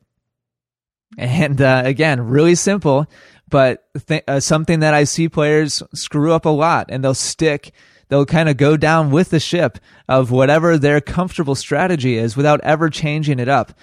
And 1.18 1.62
uh, 1.62 1.84
again, 1.86 2.20
really 2.22 2.56
simple, 2.56 3.08
but 3.50 3.86
th- 4.08 4.24
uh, 4.28 4.40
something 4.42 4.82
that 4.82 4.94
I 4.94 5.06
see 5.06 5.30
players 5.30 5.82
screw 5.94 6.34
up 6.34 6.46
a 6.46 6.50
lot 6.50 6.88
and 6.90 7.04
they'll 7.04 7.14
stick, 7.14 7.72
they'll 8.10 8.26
kind 8.26 8.50
of 8.50 8.58
go 8.58 8.78
down 8.78 9.12
with 9.12 9.30
the 9.30 9.40
ship 9.40 9.80
of 10.08 10.32
whatever 10.32 10.78
their 10.78 11.02
comfortable 11.02 11.56
strategy 11.56 12.18
is 12.18 12.38
without 12.38 12.62
ever 12.62 12.90
changing 12.90 13.40
it 13.40 13.50
up. 13.50 13.74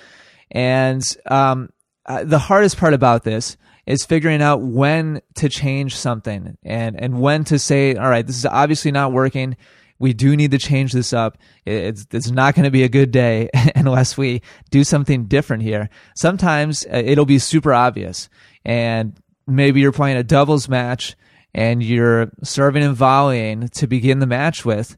And 0.51 1.03
um, 1.27 1.71
uh, 2.07 2.25
the 2.25 2.39
hardest 2.39 2.77
part 2.77 2.95
about 2.95 3.25
this 3.25 3.57
is 3.87 4.05
figuring 4.05 4.41
out 4.41 4.63
when 4.63 5.21
to 5.35 5.49
change 5.49 5.97
something 5.97 6.57
and, 6.63 7.01
and 7.01 7.21
when 7.21 7.45
to 7.45 7.59
say, 7.59 7.97
all 7.97 8.09
right, 8.09 8.27
this 8.27 8.37
is 8.37 8.47
obviously 8.47 8.91
not 8.91 9.13
working 9.13 9.57
we 9.99 10.13
do 10.13 10.37
need 10.37 10.51
to 10.51 10.59
change 10.59 10.93
this 10.93 11.13
up. 11.13 11.39
It's, 11.65 12.07
it's 12.11 12.31
not 12.31 12.55
going 12.55 12.65
to 12.65 12.71
be 12.71 12.83
a 12.83 12.89
good 12.89 13.11
day 13.11 13.49
unless 13.75 14.17
we 14.17 14.43
do 14.71 14.85
something 14.85 15.27
different 15.27 15.63
here. 15.63 15.89
Sometimes 16.17 16.85
uh, 16.87 17.03
it'll 17.05 17.25
be 17.25 17.39
super 17.39 17.73
obvious. 17.73 18.29
And 18.65 19.17
maybe 19.47 19.81
you're 19.81 19.93
playing 19.93 20.17
a 20.17 20.25
doubles 20.25 20.69
match 20.69 21.17
and 21.55 21.83
you're 21.83 22.31
serving 22.43 22.83
and 22.83 22.97
volleying 22.97 23.69
to 23.69 23.87
begin 23.87 24.19
the 24.19 24.27
match 24.27 24.65
with, 24.65 24.97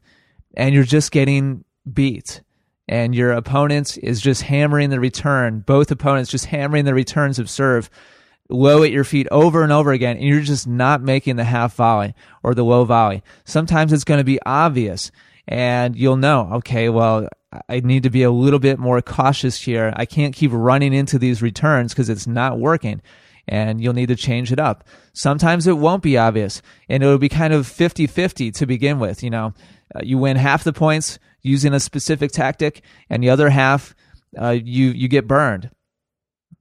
and 0.55 0.73
you're 0.73 0.83
just 0.83 1.11
getting 1.11 1.63
beat. 1.91 2.41
And 2.89 3.13
your 3.13 3.31
opponent 3.33 3.97
is 4.01 4.21
just 4.21 4.43
hammering 4.43 4.89
the 4.89 4.99
return, 4.99 5.59
both 5.59 5.91
opponents 5.91 6.31
just 6.31 6.45
hammering 6.45 6.85
the 6.85 6.93
returns 6.93 7.37
of 7.37 7.49
serve 7.49 7.89
low 8.49 8.81
at 8.83 8.91
your 8.91 9.03
feet 9.03 9.27
over 9.29 9.61
and 9.61 9.73
over 9.73 9.91
again, 9.91 10.15
and 10.15 10.25
you're 10.25 10.39
just 10.39 10.67
not 10.67 11.01
making 11.01 11.35
the 11.35 11.43
half 11.43 11.75
volley 11.75 12.13
or 12.43 12.53
the 12.53 12.63
low 12.63 12.85
volley. 12.85 13.21
Sometimes 13.45 13.91
it's 13.91 14.05
going 14.05 14.19
to 14.19 14.23
be 14.23 14.39
obvious, 14.45 15.11
and 15.47 15.95
you'll 15.95 16.15
know, 16.15 16.49
okay, 16.53 16.87
well, 16.87 17.27
I 17.67 17.81
need 17.81 18.03
to 18.03 18.09
be 18.09 18.23
a 18.23 18.31
little 18.31 18.59
bit 18.59 18.79
more 18.79 19.01
cautious 19.01 19.61
here. 19.61 19.93
I 19.95 20.05
can't 20.05 20.35
keep 20.35 20.51
running 20.53 20.93
into 20.93 21.19
these 21.19 21.41
returns 21.41 21.93
because 21.93 22.09
it's 22.09 22.27
not 22.27 22.59
working. 22.59 23.01
And 23.47 23.79
you'll 23.81 23.93
need 23.93 24.09
to 24.09 24.15
change 24.15 24.51
it 24.51 24.59
up. 24.59 24.83
Sometimes 25.13 25.67
it 25.67 25.77
won't 25.77 26.03
be 26.03 26.17
obvious, 26.17 26.61
and 26.89 27.01
it'll 27.01 27.17
be 27.17 27.29
kind 27.29 27.53
of 27.53 27.65
50 27.65 28.05
50 28.05 28.51
to 28.51 28.65
begin 28.65 28.99
with. 28.99 29.23
You 29.23 29.29
know, 29.29 29.53
uh, 29.95 30.01
you 30.03 30.17
win 30.17 30.35
half 30.35 30.63
the 30.63 30.73
points, 30.73 31.17
using 31.41 31.73
a 31.73 31.79
specific 31.79 32.31
tactic, 32.31 32.81
and 33.09 33.23
the 33.23 33.29
other 33.29 33.49
half 33.49 33.95
uh, 34.39 34.57
you 34.61 34.87
you 34.89 35.07
get 35.07 35.27
burned. 35.27 35.69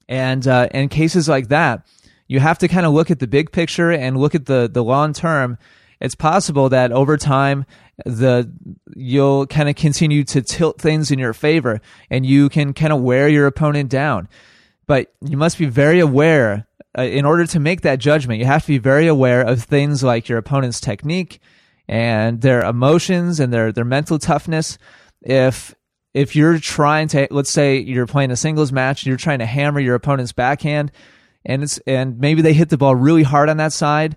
And 0.09 0.47
uh, 0.47 0.69
in 0.73 0.89
cases 0.89 1.29
like 1.29 1.49
that, 1.49 1.85
you 2.29 2.41
have 2.41 2.59
to 2.59 2.69
kind 2.69 2.87
of 2.87 2.93
look 2.93 3.11
at 3.11 3.19
the 3.19 3.27
big 3.27 3.53
picture 3.53 3.91
and 3.91 4.17
look 4.17 4.35
at 4.35 4.47
the 4.47 4.69
the 4.73 4.85
long 4.85 5.13
term. 5.13 5.59
It's 6.01 6.15
possible 6.15 6.69
that 6.69 6.93
over 6.93 7.17
time 7.17 7.65
the 8.05 8.53
you'll 8.95 9.47
kind 9.47 9.69
of 9.69 9.77
continue 9.77 10.25
to 10.25 10.43
tilt 10.43 10.81
things 10.81 11.11
in 11.11 11.19
your 11.19 11.33
favor 11.33 11.81
and 12.11 12.27
you 12.27 12.49
can 12.49 12.75
kind 12.75 12.93
of 12.93 13.01
wear 13.01 13.29
your 13.29 13.47
opponent 13.47 13.91
down. 13.91 14.29
But 14.87 15.13
you 15.21 15.37
must 15.37 15.59
be 15.59 15.67
very 15.67 15.99
aware 16.01 16.67
uh, 16.97 17.03
in 17.03 17.25
order 17.25 17.47
to 17.47 17.61
make 17.61 17.83
that 17.83 17.99
judgment. 17.99 18.41
You 18.41 18.47
have 18.47 18.63
to 18.63 18.69
be 18.69 18.79
very 18.79 19.07
aware 19.07 19.43
of 19.43 19.63
things 19.63 20.03
like 20.03 20.29
your 20.29 20.39
opponent's 20.39 20.81
technique 20.81 21.41
and 21.89 22.41
their 22.41 22.65
emotions 22.65 23.41
and 23.41 23.53
their 23.53 23.73
their 23.73 23.85
mental 23.85 24.19
toughness. 24.19 24.79
If 25.23 25.75
if 26.17 26.35
you're 26.35 26.59
trying 26.59 27.09
to 27.09 27.29
let's 27.31 27.51
say 27.51 27.79
you're 27.79 28.07
playing 28.07 28.31
a 28.31 28.37
singles 28.37 28.73
match 28.73 29.03
and 29.03 29.09
you're 29.09 29.19
trying 29.19 29.41
to 29.41 29.47
hammer 29.47 29.79
your 29.79 29.95
opponent's 29.95 30.33
backhand 30.33 30.91
and 31.45 31.63
it's 31.63 31.79
and 31.87 32.19
maybe 32.19 32.41
they 32.41 32.55
hit 32.55 32.71
the 32.71 32.79
ball 32.79 32.97
really 32.97 33.23
hard 33.23 33.51
on 33.51 33.59
that 33.59 33.73
side 33.73 34.17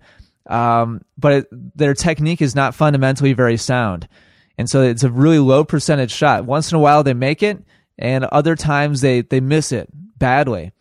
um, 0.50 1.02
but 1.18 1.34
it, 1.34 1.48
their 1.52 1.94
technique 1.94 2.42
is 2.42 2.56
not 2.56 2.74
fundamentally 2.74 3.34
very 3.34 3.58
sound 3.58 4.08
and 4.58 4.70
so 4.70 4.82
it's 4.82 5.04
a 5.04 5.12
really 5.12 5.40
low 5.40 5.66
percentage 5.66 6.12
shot 6.12 6.46
once 6.46 6.72
in 6.72 6.78
a 6.78 6.80
while 6.80 7.04
they 7.04 7.14
make 7.14 7.44
it 7.44 7.62
and 7.98 8.24
other 8.24 8.56
times 8.56 9.02
they 9.02 9.20
they 9.20 9.42
miss 9.42 9.74
it 9.74 9.90
badly 10.18 10.72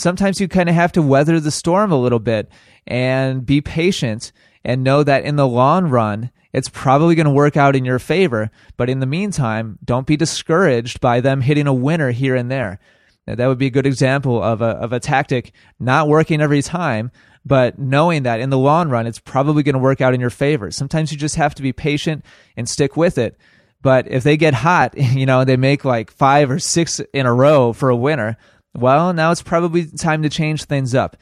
sometimes 0.00 0.40
you 0.40 0.48
kind 0.48 0.68
of 0.68 0.74
have 0.74 0.92
to 0.92 1.02
weather 1.02 1.38
the 1.40 1.50
storm 1.50 1.92
a 1.92 2.00
little 2.00 2.18
bit 2.18 2.50
and 2.86 3.44
be 3.44 3.60
patient 3.60 4.32
and 4.64 4.84
know 4.84 5.02
that 5.02 5.24
in 5.24 5.36
the 5.36 5.46
long 5.46 5.86
run 5.86 6.30
it's 6.52 6.68
probably 6.68 7.14
going 7.14 7.26
to 7.26 7.32
work 7.32 7.56
out 7.56 7.76
in 7.76 7.84
your 7.84 7.98
favor. 7.98 8.50
But 8.76 8.90
in 8.90 9.00
the 9.00 9.06
meantime, 9.06 9.78
don't 9.84 10.06
be 10.06 10.16
discouraged 10.16 11.00
by 11.00 11.20
them 11.20 11.42
hitting 11.42 11.66
a 11.66 11.74
winner 11.74 12.10
here 12.10 12.34
and 12.34 12.50
there. 12.50 12.80
Now, 13.26 13.36
that 13.36 13.46
would 13.46 13.58
be 13.58 13.66
a 13.66 13.70
good 13.70 13.86
example 13.86 14.42
of 14.42 14.60
a, 14.60 14.70
of 14.70 14.92
a 14.92 15.00
tactic 15.00 15.52
not 15.78 16.08
working 16.08 16.40
every 16.40 16.62
time, 16.62 17.12
but 17.44 17.78
knowing 17.78 18.24
that 18.24 18.40
in 18.40 18.50
the 18.50 18.58
long 18.58 18.88
run, 18.88 19.06
it's 19.06 19.20
probably 19.20 19.62
going 19.62 19.74
to 19.74 19.78
work 19.78 20.00
out 20.00 20.14
in 20.14 20.20
your 20.20 20.30
favor. 20.30 20.70
Sometimes 20.70 21.12
you 21.12 21.18
just 21.18 21.36
have 21.36 21.54
to 21.54 21.62
be 21.62 21.72
patient 21.72 22.24
and 22.56 22.68
stick 22.68 22.96
with 22.96 23.18
it. 23.18 23.36
But 23.82 24.08
if 24.08 24.24
they 24.24 24.36
get 24.36 24.54
hot, 24.54 24.96
you 24.98 25.26
know, 25.26 25.44
they 25.44 25.56
make 25.56 25.84
like 25.84 26.10
five 26.10 26.50
or 26.50 26.58
six 26.58 27.00
in 27.12 27.26
a 27.26 27.32
row 27.32 27.72
for 27.72 27.90
a 27.90 27.96
winner, 27.96 28.36
well, 28.74 29.12
now 29.12 29.30
it's 29.30 29.42
probably 29.42 29.86
time 29.86 30.22
to 30.22 30.28
change 30.28 30.64
things 30.64 30.94
up. 30.94 31.16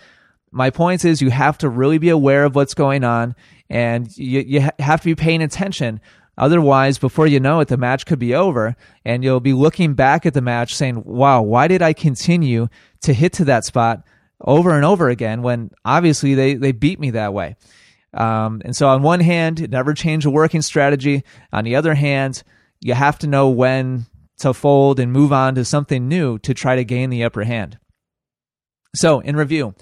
My 0.50 0.70
point 0.70 1.04
is 1.04 1.20
you 1.20 1.30
have 1.30 1.58
to 1.58 1.68
really 1.68 1.98
be 1.98 2.08
aware 2.08 2.44
of 2.44 2.54
what's 2.54 2.74
going 2.74 3.04
on 3.04 3.34
and 3.70 4.16
you, 4.16 4.40
you 4.40 4.68
have 4.78 5.00
to 5.00 5.06
be 5.06 5.14
paying 5.14 5.42
attention. 5.42 6.00
Otherwise, 6.36 6.98
before 6.98 7.26
you 7.26 7.40
know 7.40 7.60
it, 7.60 7.68
the 7.68 7.76
match 7.76 8.06
could 8.06 8.20
be 8.20 8.32
over, 8.32 8.76
and 9.04 9.24
you'll 9.24 9.40
be 9.40 9.52
looking 9.52 9.94
back 9.94 10.24
at 10.24 10.34
the 10.34 10.40
match 10.40 10.74
saying, 10.74 11.02
Wow, 11.04 11.42
why 11.42 11.66
did 11.66 11.82
I 11.82 11.92
continue 11.92 12.68
to 13.02 13.12
hit 13.12 13.32
to 13.34 13.44
that 13.46 13.64
spot 13.64 14.04
over 14.40 14.70
and 14.70 14.84
over 14.84 15.08
again 15.08 15.42
when 15.42 15.72
obviously 15.84 16.34
they, 16.34 16.54
they 16.54 16.70
beat 16.70 17.00
me 17.00 17.10
that 17.10 17.34
way? 17.34 17.56
Um, 18.14 18.62
and 18.64 18.74
so, 18.74 18.88
on 18.88 19.02
one 19.02 19.20
hand, 19.20 19.68
never 19.68 19.94
change 19.94 20.24
a 20.24 20.30
working 20.30 20.62
strategy. 20.62 21.24
On 21.52 21.64
the 21.64 21.74
other 21.74 21.94
hand, 21.94 22.44
you 22.80 22.94
have 22.94 23.18
to 23.18 23.26
know 23.26 23.50
when 23.50 24.06
to 24.38 24.54
fold 24.54 25.00
and 25.00 25.12
move 25.12 25.32
on 25.32 25.54
to 25.54 25.64
something 25.64 26.08
new 26.08 26.38
to 26.40 26.54
try 26.54 26.76
to 26.76 26.84
gain 26.84 27.10
the 27.10 27.24
upper 27.24 27.44
hand. 27.44 27.78
So, 28.94 29.20
in 29.20 29.36
review, 29.36 29.74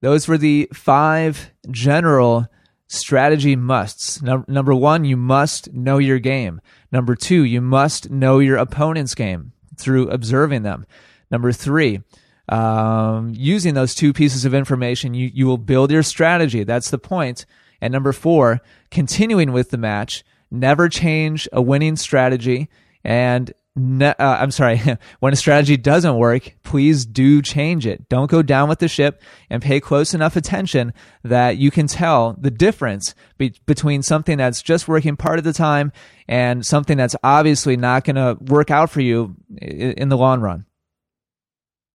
those 0.00 0.28
were 0.28 0.38
the 0.38 0.68
five 0.72 1.50
general 1.70 2.46
strategy 2.88 3.56
musts. 3.56 4.22
Num- 4.22 4.44
number 4.48 4.74
one, 4.74 5.04
you 5.04 5.16
must 5.16 5.72
know 5.72 5.98
your 5.98 6.18
game. 6.18 6.60
Number 6.92 7.14
two, 7.14 7.44
you 7.44 7.60
must 7.60 8.10
know 8.10 8.38
your 8.38 8.56
opponent's 8.56 9.14
game 9.14 9.52
through 9.76 10.08
observing 10.10 10.62
them. 10.62 10.86
Number 11.30 11.52
three, 11.52 12.02
um, 12.48 13.32
using 13.34 13.74
those 13.74 13.94
two 13.94 14.12
pieces 14.12 14.44
of 14.44 14.54
information, 14.54 15.14
you, 15.14 15.30
you 15.32 15.46
will 15.46 15.58
build 15.58 15.90
your 15.90 16.02
strategy. 16.02 16.62
That's 16.62 16.90
the 16.90 16.98
point. 16.98 17.44
And 17.80 17.92
number 17.92 18.12
four, 18.12 18.60
continuing 18.90 19.52
with 19.52 19.70
the 19.70 19.78
match, 19.78 20.24
never 20.50 20.88
change 20.88 21.48
a 21.52 21.60
winning 21.60 21.96
strategy 21.96 22.68
and 23.04 23.52
Ne- 23.78 24.14
uh, 24.18 24.38
I'm 24.38 24.50
sorry, 24.50 24.80
when 25.20 25.34
a 25.34 25.36
strategy 25.36 25.76
doesn't 25.76 26.16
work, 26.16 26.54
please 26.62 27.04
do 27.04 27.42
change 27.42 27.86
it. 27.86 28.08
Don't 28.08 28.30
go 28.30 28.40
down 28.40 28.70
with 28.70 28.78
the 28.78 28.88
ship 28.88 29.20
and 29.50 29.62
pay 29.62 29.80
close 29.80 30.14
enough 30.14 30.34
attention 30.34 30.94
that 31.22 31.58
you 31.58 31.70
can 31.70 31.86
tell 31.86 32.34
the 32.38 32.50
difference 32.50 33.14
be- 33.36 33.60
between 33.66 34.02
something 34.02 34.38
that's 34.38 34.62
just 34.62 34.88
working 34.88 35.16
part 35.16 35.38
of 35.38 35.44
the 35.44 35.52
time 35.52 35.92
and 36.26 36.64
something 36.64 36.96
that's 36.96 37.16
obviously 37.22 37.76
not 37.76 38.04
going 38.04 38.16
to 38.16 38.42
work 38.50 38.70
out 38.70 38.88
for 38.88 39.02
you 39.02 39.36
in, 39.58 39.92
in 39.92 40.08
the 40.08 40.16
long 40.16 40.40
run. 40.40 40.64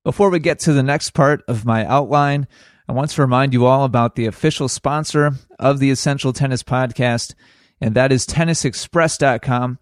Before 0.03 0.29
we 0.29 0.37
get 0.37 0.59
to 0.61 0.73
the 0.73 0.83
next 0.83 1.11
part 1.11 1.43
of 1.47 1.65
my 1.65 1.83
outline, 1.85 2.47
I 2.87 2.93
want 2.93 3.09
to 3.11 3.21
remind 3.21 3.53
you 3.53 3.65
all 3.65 3.85
about 3.85 4.15
the 4.15 4.27
official 4.27 4.67
sponsor 4.67 5.33
of 5.57 5.79
the 5.79 5.89
Essential 5.89 6.31
Tennis 6.31 6.61
Podcast, 6.61 7.33
and 7.79 7.95
that 7.95 8.11
is 8.11 8.27
tennisexpress.com. 8.27 9.79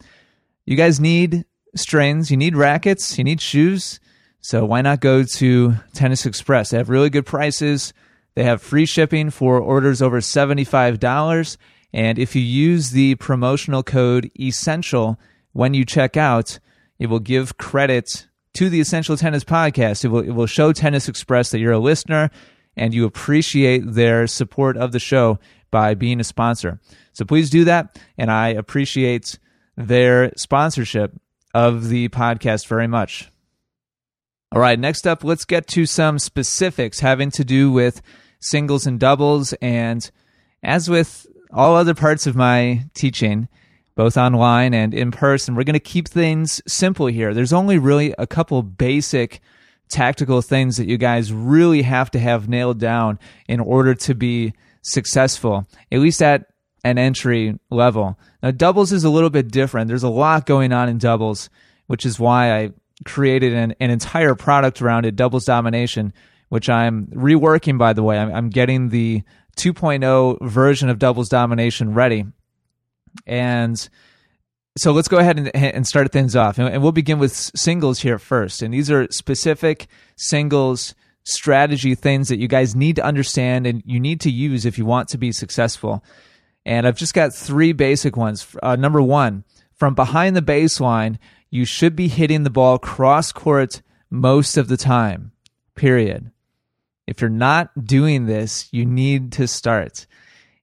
You 0.65 0.75
guys 0.77 0.99
need 0.99 1.45
strains, 1.75 2.32
you 2.32 2.38
need 2.38 2.55
rackets, 2.55 3.17
you 3.17 3.23
need 3.23 3.41
shoes. 3.41 3.99
So 4.41 4.65
why 4.65 4.82
not 4.82 5.01
go 5.01 5.23
to 5.23 5.75
Tennis 5.93 6.25
Express? 6.25 6.69
They 6.69 6.77
have 6.77 6.89
really 6.89 7.10
good 7.10 7.25
prices. 7.25 7.93
They 8.36 8.43
have 8.43 8.62
free 8.62 8.86
shipping 8.86 9.29
for 9.32 9.60
orders 9.60 10.01
over 10.01 10.21
$75. 10.21 11.58
And 11.91 12.19
if 12.19 12.36
you 12.36 12.41
use 12.41 12.91
the 12.91 13.15
promotional 13.15 13.84
code 13.84 14.32
ESSENTIAL 14.39 15.19
when 15.53 15.73
you 15.73 15.84
check 15.84 16.15
out, 16.15 16.60
it 16.99 17.08
will 17.08 17.19
give 17.19 17.58
credit 17.58 18.27
to 18.53 18.69
the 18.69 18.79
Essential 18.79 19.17
Tennis 19.17 19.43
Podcast. 19.43 20.05
It 20.05 20.10
will, 20.10 20.21
it 20.21 20.32
will 20.32 20.45
show 20.45 20.71
Tennis 20.71 21.10
Express 21.10 21.51
that 21.51 21.60
you're 21.60 21.73
a 21.73 21.79
listener 21.79 22.29
and 22.75 22.93
you 22.93 23.05
appreciate 23.05 23.82
their 23.86 24.27
support 24.27 24.77
of 24.77 24.91
the 24.91 24.99
show 24.99 25.39
by 25.71 25.95
being 25.95 26.19
a 26.19 26.23
sponsor. 26.23 26.79
So 27.13 27.25
please 27.25 27.49
do 27.49 27.65
that. 27.65 27.99
And 28.17 28.32
I 28.32 28.49
appreciate 28.49 29.38
their 29.75 30.32
sponsorship 30.36 31.13
of 31.53 31.89
the 31.89 32.09
podcast 32.09 32.67
very 32.67 32.88
much. 32.88 33.31
All 34.51 34.62
right, 34.62 34.79
next 34.79 35.05
up, 35.05 35.23
let's 35.23 35.45
get 35.45 35.67
to 35.67 35.85
some 35.85 36.17
specifics 36.17 37.01
having 37.01 37.29
to 37.31 37.43
do 37.43 37.71
with 37.71 38.01
singles 38.39 38.88
and 38.88 38.99
doubles. 38.99 39.53
And 39.62 40.09
as 40.63 40.89
with 40.89 41.27
all 41.51 41.75
other 41.75 41.93
parts 41.93 42.25
of 42.25 42.35
my 42.35 42.85
teaching, 42.93 43.47
both 43.95 44.17
online 44.17 44.73
and 44.73 44.93
in 44.93 45.12
person, 45.12 45.55
we're 45.55 45.63
going 45.63 45.73
to 45.73 45.79
keep 45.79 46.07
things 46.07 46.62
simple 46.67 47.07
here. 47.07 47.33
There's 47.33 47.53
only 47.53 47.77
really 47.77 48.15
a 48.17 48.25
couple 48.25 48.63
basic 48.63 49.41
tactical 49.89 50.41
things 50.41 50.77
that 50.77 50.88
you 50.88 50.97
guys 50.97 51.33
really 51.33 51.81
have 51.81 52.09
to 52.12 52.19
have 52.19 52.47
nailed 52.47 52.79
down 52.79 53.19
in 53.47 53.59
order 53.59 53.93
to 53.95 54.15
be 54.15 54.53
successful, 54.83 55.67
at 55.91 55.99
least 55.99 56.21
at 56.21 56.45
an 56.83 56.97
entry 56.97 57.59
level. 57.69 58.17
Now, 58.41 58.51
doubles 58.51 58.91
is 58.91 59.03
a 59.03 59.09
little 59.09 59.29
bit 59.29 59.51
different. 59.51 59.87
There's 59.87 60.03
a 60.03 60.09
lot 60.09 60.45
going 60.45 60.71
on 60.71 60.89
in 60.89 60.97
doubles, 60.97 61.49
which 61.87 62.05
is 62.05 62.19
why 62.19 62.57
I 62.57 62.71
created 63.05 63.53
an, 63.53 63.75
an 63.79 63.89
entire 63.89 64.35
product 64.35 64.81
around 64.81 65.05
it, 65.05 65.15
Doubles 65.15 65.45
Domination, 65.45 66.13
which 66.49 66.69
I'm 66.69 67.07
reworking, 67.07 67.77
by 67.77 67.93
the 67.93 68.03
way. 68.03 68.17
I'm, 68.17 68.33
I'm 68.33 68.49
getting 68.49 68.89
the 68.89 69.23
2.0 69.57 70.41
version 70.41 70.89
of 70.89 70.99
Doubles 70.99 71.29
Domination 71.29 71.93
ready. 71.93 72.25
And 73.25 73.89
so 74.77 74.91
let's 74.91 75.07
go 75.07 75.17
ahead 75.17 75.37
and, 75.37 75.55
and 75.55 75.87
start 75.87 76.11
things 76.11 76.35
off. 76.35 76.57
And 76.57 76.81
we'll 76.81 76.91
begin 76.91 77.19
with 77.19 77.33
singles 77.33 77.99
here 77.99 78.19
first. 78.19 78.61
And 78.61 78.73
these 78.73 78.89
are 78.91 79.07
specific 79.11 79.87
singles 80.15 80.93
strategy 81.25 81.95
things 81.95 82.29
that 82.29 82.39
you 82.39 82.47
guys 82.47 82.75
need 82.75 82.95
to 82.95 83.03
understand 83.03 83.67
and 83.67 83.83
you 83.85 83.99
need 83.99 84.21
to 84.21 84.31
use 84.31 84.65
if 84.65 84.77
you 84.77 84.85
want 84.85 85.09
to 85.09 85.17
be 85.17 85.31
successful. 85.31 86.03
And 86.65 86.85
I've 86.85 86.97
just 86.97 87.13
got 87.13 87.33
three 87.33 87.71
basic 87.73 88.15
ones. 88.17 88.55
Uh, 88.61 88.75
number 88.75 89.01
one, 89.01 89.43
from 89.75 89.95
behind 89.95 90.35
the 90.35 90.41
baseline, 90.41 91.17
you 91.49 91.65
should 91.65 91.95
be 91.95 92.07
hitting 92.07 92.43
the 92.43 92.49
ball 92.49 92.77
cross 92.77 93.31
court 93.31 93.81
most 94.09 94.57
of 94.57 94.67
the 94.67 94.77
time, 94.77 95.31
period. 95.75 96.31
If 97.07 97.21
you're 97.21 97.29
not 97.29 97.85
doing 97.85 98.25
this, 98.25 98.67
you 98.71 98.85
need 98.85 99.31
to 99.33 99.47
start. 99.47 100.05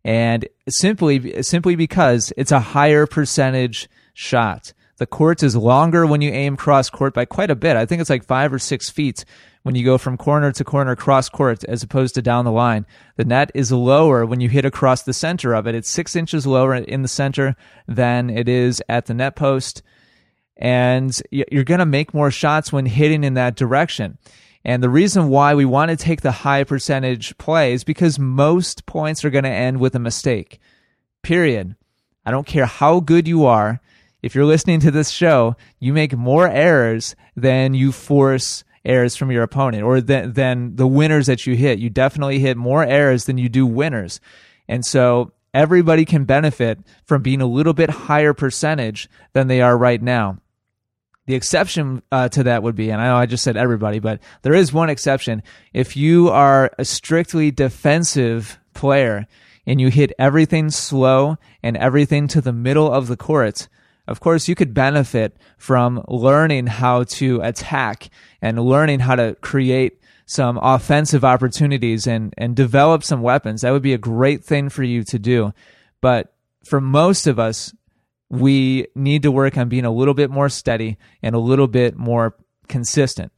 And 0.05 0.47
simply, 0.69 1.43
simply 1.43 1.75
because 1.75 2.33
it's 2.37 2.53
a 2.53 2.61
higher 2.61 3.07
percentage 3.07 3.89
shot. 4.15 4.73
The 4.99 5.07
court 5.07 5.43
is 5.43 5.55
longer 5.55 6.07
when 6.07 6.23
you 6.23 6.31
aim 6.31 6.57
cross 6.57 6.89
court 6.89 7.13
by 7.13 7.27
quite 7.27 7.51
a 7.51 7.57
bit. 7.57 7.77
I 7.77 7.85
think 7.85 8.01
it's 8.01 8.09
like 8.09 8.25
five 8.25 8.53
or 8.53 8.59
six 8.59 8.89
feet 8.89 9.25
when 9.63 9.75
you 9.75 9.85
go 9.85 9.99
from 9.99 10.17
corner 10.17 10.53
to 10.53 10.65
corner 10.65 10.97
cross 10.97 11.29
court 11.29 11.65
as 11.65 11.83
opposed 11.83 12.15
to 12.15 12.23
down 12.23 12.47
the 12.47 12.53
line. 12.53 12.87
The 13.17 13.27
net 13.27 13.51
is 13.55 13.71
lower 13.71 14.25
when 14.25 14.41
you 14.41 14.49
hit 14.49 14.65
across 14.65 15.03
the 15.03 15.13
center 15.13 15.53
of 15.53 15.67
it. 15.67 15.75
It's 15.75 15.91
six 15.91 16.17
inches 16.17 16.47
lower 16.47 16.75
in 16.75 17.03
the 17.03 17.09
center 17.09 17.57
than 17.87 18.31
it 18.31 18.49
is 18.49 18.83
at 18.89 19.05
the 19.05 19.15
net 19.15 19.37
post. 19.37 19.83
And 20.57 21.13
you're 21.31 21.65
going 21.65 21.81
to 21.81 21.87
make 21.87 22.15
more 22.15 22.31
shots 22.31 22.73
when 22.73 22.87
hitting 22.87 23.23
in 23.23 23.35
that 23.35 23.57
direction. 23.57 24.17
And 24.65 24.83
the 24.83 24.89
reason 24.89 25.29
why 25.29 25.55
we 25.55 25.67
want 25.67 25.91
to 25.91 25.97
take 25.97 26.23
the 26.23 26.33
high 26.33 26.65
percentage 26.65 27.37
play 27.37 27.75
is 27.75 27.85
because 27.85 28.19
most 28.19 28.87
points 28.87 29.25
are 29.25 29.31
going 29.31 29.45
to 29.45 29.51
end 29.51 29.79
with 29.79 29.95
a 29.95 29.99
mistake. 29.99 30.59
Period. 31.23 31.77
I 32.25 32.31
don't 32.31 32.47
care 32.47 32.67
how 32.67 33.01
good 33.01 33.29
you 33.29 33.45
are 33.45 33.81
if 34.27 34.35
you're 34.35 34.45
listening 34.45 34.81
to 34.81 34.91
this 34.91 35.09
show, 35.09 35.55
you 35.79 35.93
make 35.93 36.13
more 36.17 36.49
errors 36.49 37.15
than 37.37 37.75
you 37.75 37.93
force 37.93 38.65
errors 38.85 39.15
from 39.15 39.31
your 39.31 39.45
opponent 39.45 39.85
or 39.85 40.01
than, 40.01 40.33
than 40.33 40.75
the 40.75 40.87
winners 40.87 41.29
that 41.29 41.47
you 41.47 41.55
hit. 41.55 41.79
You 41.79 41.91
definitely 41.91 42.41
hit 42.41 42.57
more 42.57 42.85
errors 42.85 43.27
than 43.27 43.39
you 43.39 43.49
do 43.49 43.65
winners. 43.65 44.21
And 44.69 44.85
so 44.85 45.33
everybody 45.55 46.05
can 46.05 46.25
benefit 46.25 46.81
from 47.05 47.23
being 47.23 47.41
a 47.41 47.47
little 47.47 47.73
bit 47.73 47.89
higher 47.89 48.35
percentage 48.35 49.09
than 49.33 49.47
they 49.47 49.61
are 49.61 49.79
right 49.79 50.03
now. 50.03 50.39
The 51.27 51.37
exception 51.37 52.03
uh, 52.11 52.29
to 52.31 52.43
that 52.45 52.65
would 52.65 52.75
be, 52.75 52.91
and 52.91 53.01
I 53.01 53.07
know 53.07 53.17
I 53.17 53.27
just 53.27 53.45
said 53.45 53.57
everybody, 53.57 54.01
but 54.01 54.21
there 54.43 54.55
is 54.55 54.73
one 54.73 54.91
exception. 54.91 55.45
If 55.73 55.97
you 55.97 56.31
are 56.31 56.73
a 56.79 56.85
strictly 56.85 57.53
defensive 57.53 58.59
player 58.75 59.29
and 59.65 59.81
you 59.81 59.89
hit 59.89 60.13
everything 60.19 60.71
slow 60.71 61.39
and 61.63 61.77
everything 61.77 62.27
to 62.29 62.41
the 62.41 62.53
middle 62.53 62.93
of 62.93 63.07
the 63.07 63.17
court, 63.17 63.69
of 64.07 64.21
course, 64.21 64.49
you 64.49 64.55
could 64.55 64.75
benefit 64.75 65.37
from 65.59 66.05
learning 66.09 66.67
how 66.67 67.05
to 67.05 67.41
attack 67.43 68.09
and 68.41 68.65
learning 68.65 69.01
how 69.01 69.17
to 69.17 69.37
create 69.41 70.01
some 70.27 70.59
offensive 70.61 71.25
opportunities 71.25 72.07
and, 72.07 72.35
and 72.37 72.57
develop 72.57 73.05
some 73.05 73.23
weapons. 73.23 73.63
That 73.63 73.71
would 73.71 73.83
be 73.83 73.95
a 73.95 73.99
great 73.99 74.45
thing 74.45 74.69
for 74.69 74.83
you 74.83 75.05
to 75.05 75.19
do. 75.19 75.53
But 76.01 76.35
for 76.65 76.81
most 76.81 77.27
of 77.27 77.39
us, 77.39 77.73
we 78.29 78.89
need 78.95 79.23
to 79.23 79.31
work 79.31 79.57
on 79.57 79.69
being 79.69 79.85
a 79.85 79.91
little 79.93 80.15
bit 80.15 80.31
more 80.31 80.49
steady 80.49 80.97
and 81.23 81.35
a 81.35 81.41
little 81.41 81.69
bit 81.69 81.97
more 81.97 82.37
consistent. 82.69 83.33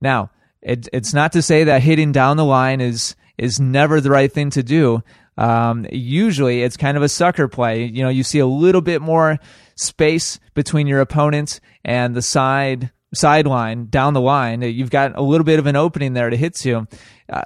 Now, 0.00 0.30
it, 0.62 0.88
it's 0.92 1.12
not 1.12 1.32
to 1.32 1.42
say 1.42 1.64
that 1.64 1.82
hitting 1.82 2.12
down 2.12 2.36
the 2.36 2.44
line 2.44 2.80
is 2.80 3.14
is 3.36 3.60
never 3.60 4.00
the 4.00 4.10
right 4.10 4.32
thing 4.32 4.50
to 4.50 4.64
do. 4.64 5.02
Um, 5.36 5.86
usually, 5.92 6.62
it's 6.62 6.76
kind 6.76 6.96
of 6.96 7.04
a 7.04 7.08
sucker 7.08 7.46
play. 7.46 7.84
You 7.84 8.02
know, 8.02 8.08
you 8.08 8.24
see 8.24 8.40
a 8.40 8.46
little 8.46 8.80
bit 8.80 9.00
more 9.00 9.38
space 9.78 10.38
between 10.54 10.86
your 10.86 11.00
opponent 11.00 11.60
and 11.84 12.14
the 12.14 12.22
side 12.22 12.90
sideline 13.14 13.86
down 13.86 14.12
the 14.12 14.20
line. 14.20 14.60
You've 14.62 14.90
got 14.90 15.16
a 15.16 15.22
little 15.22 15.44
bit 15.44 15.58
of 15.58 15.66
an 15.66 15.76
opening 15.76 16.12
there 16.12 16.30
to 16.30 16.36
hit 16.36 16.54
to. 16.56 16.86
Uh, 17.30 17.42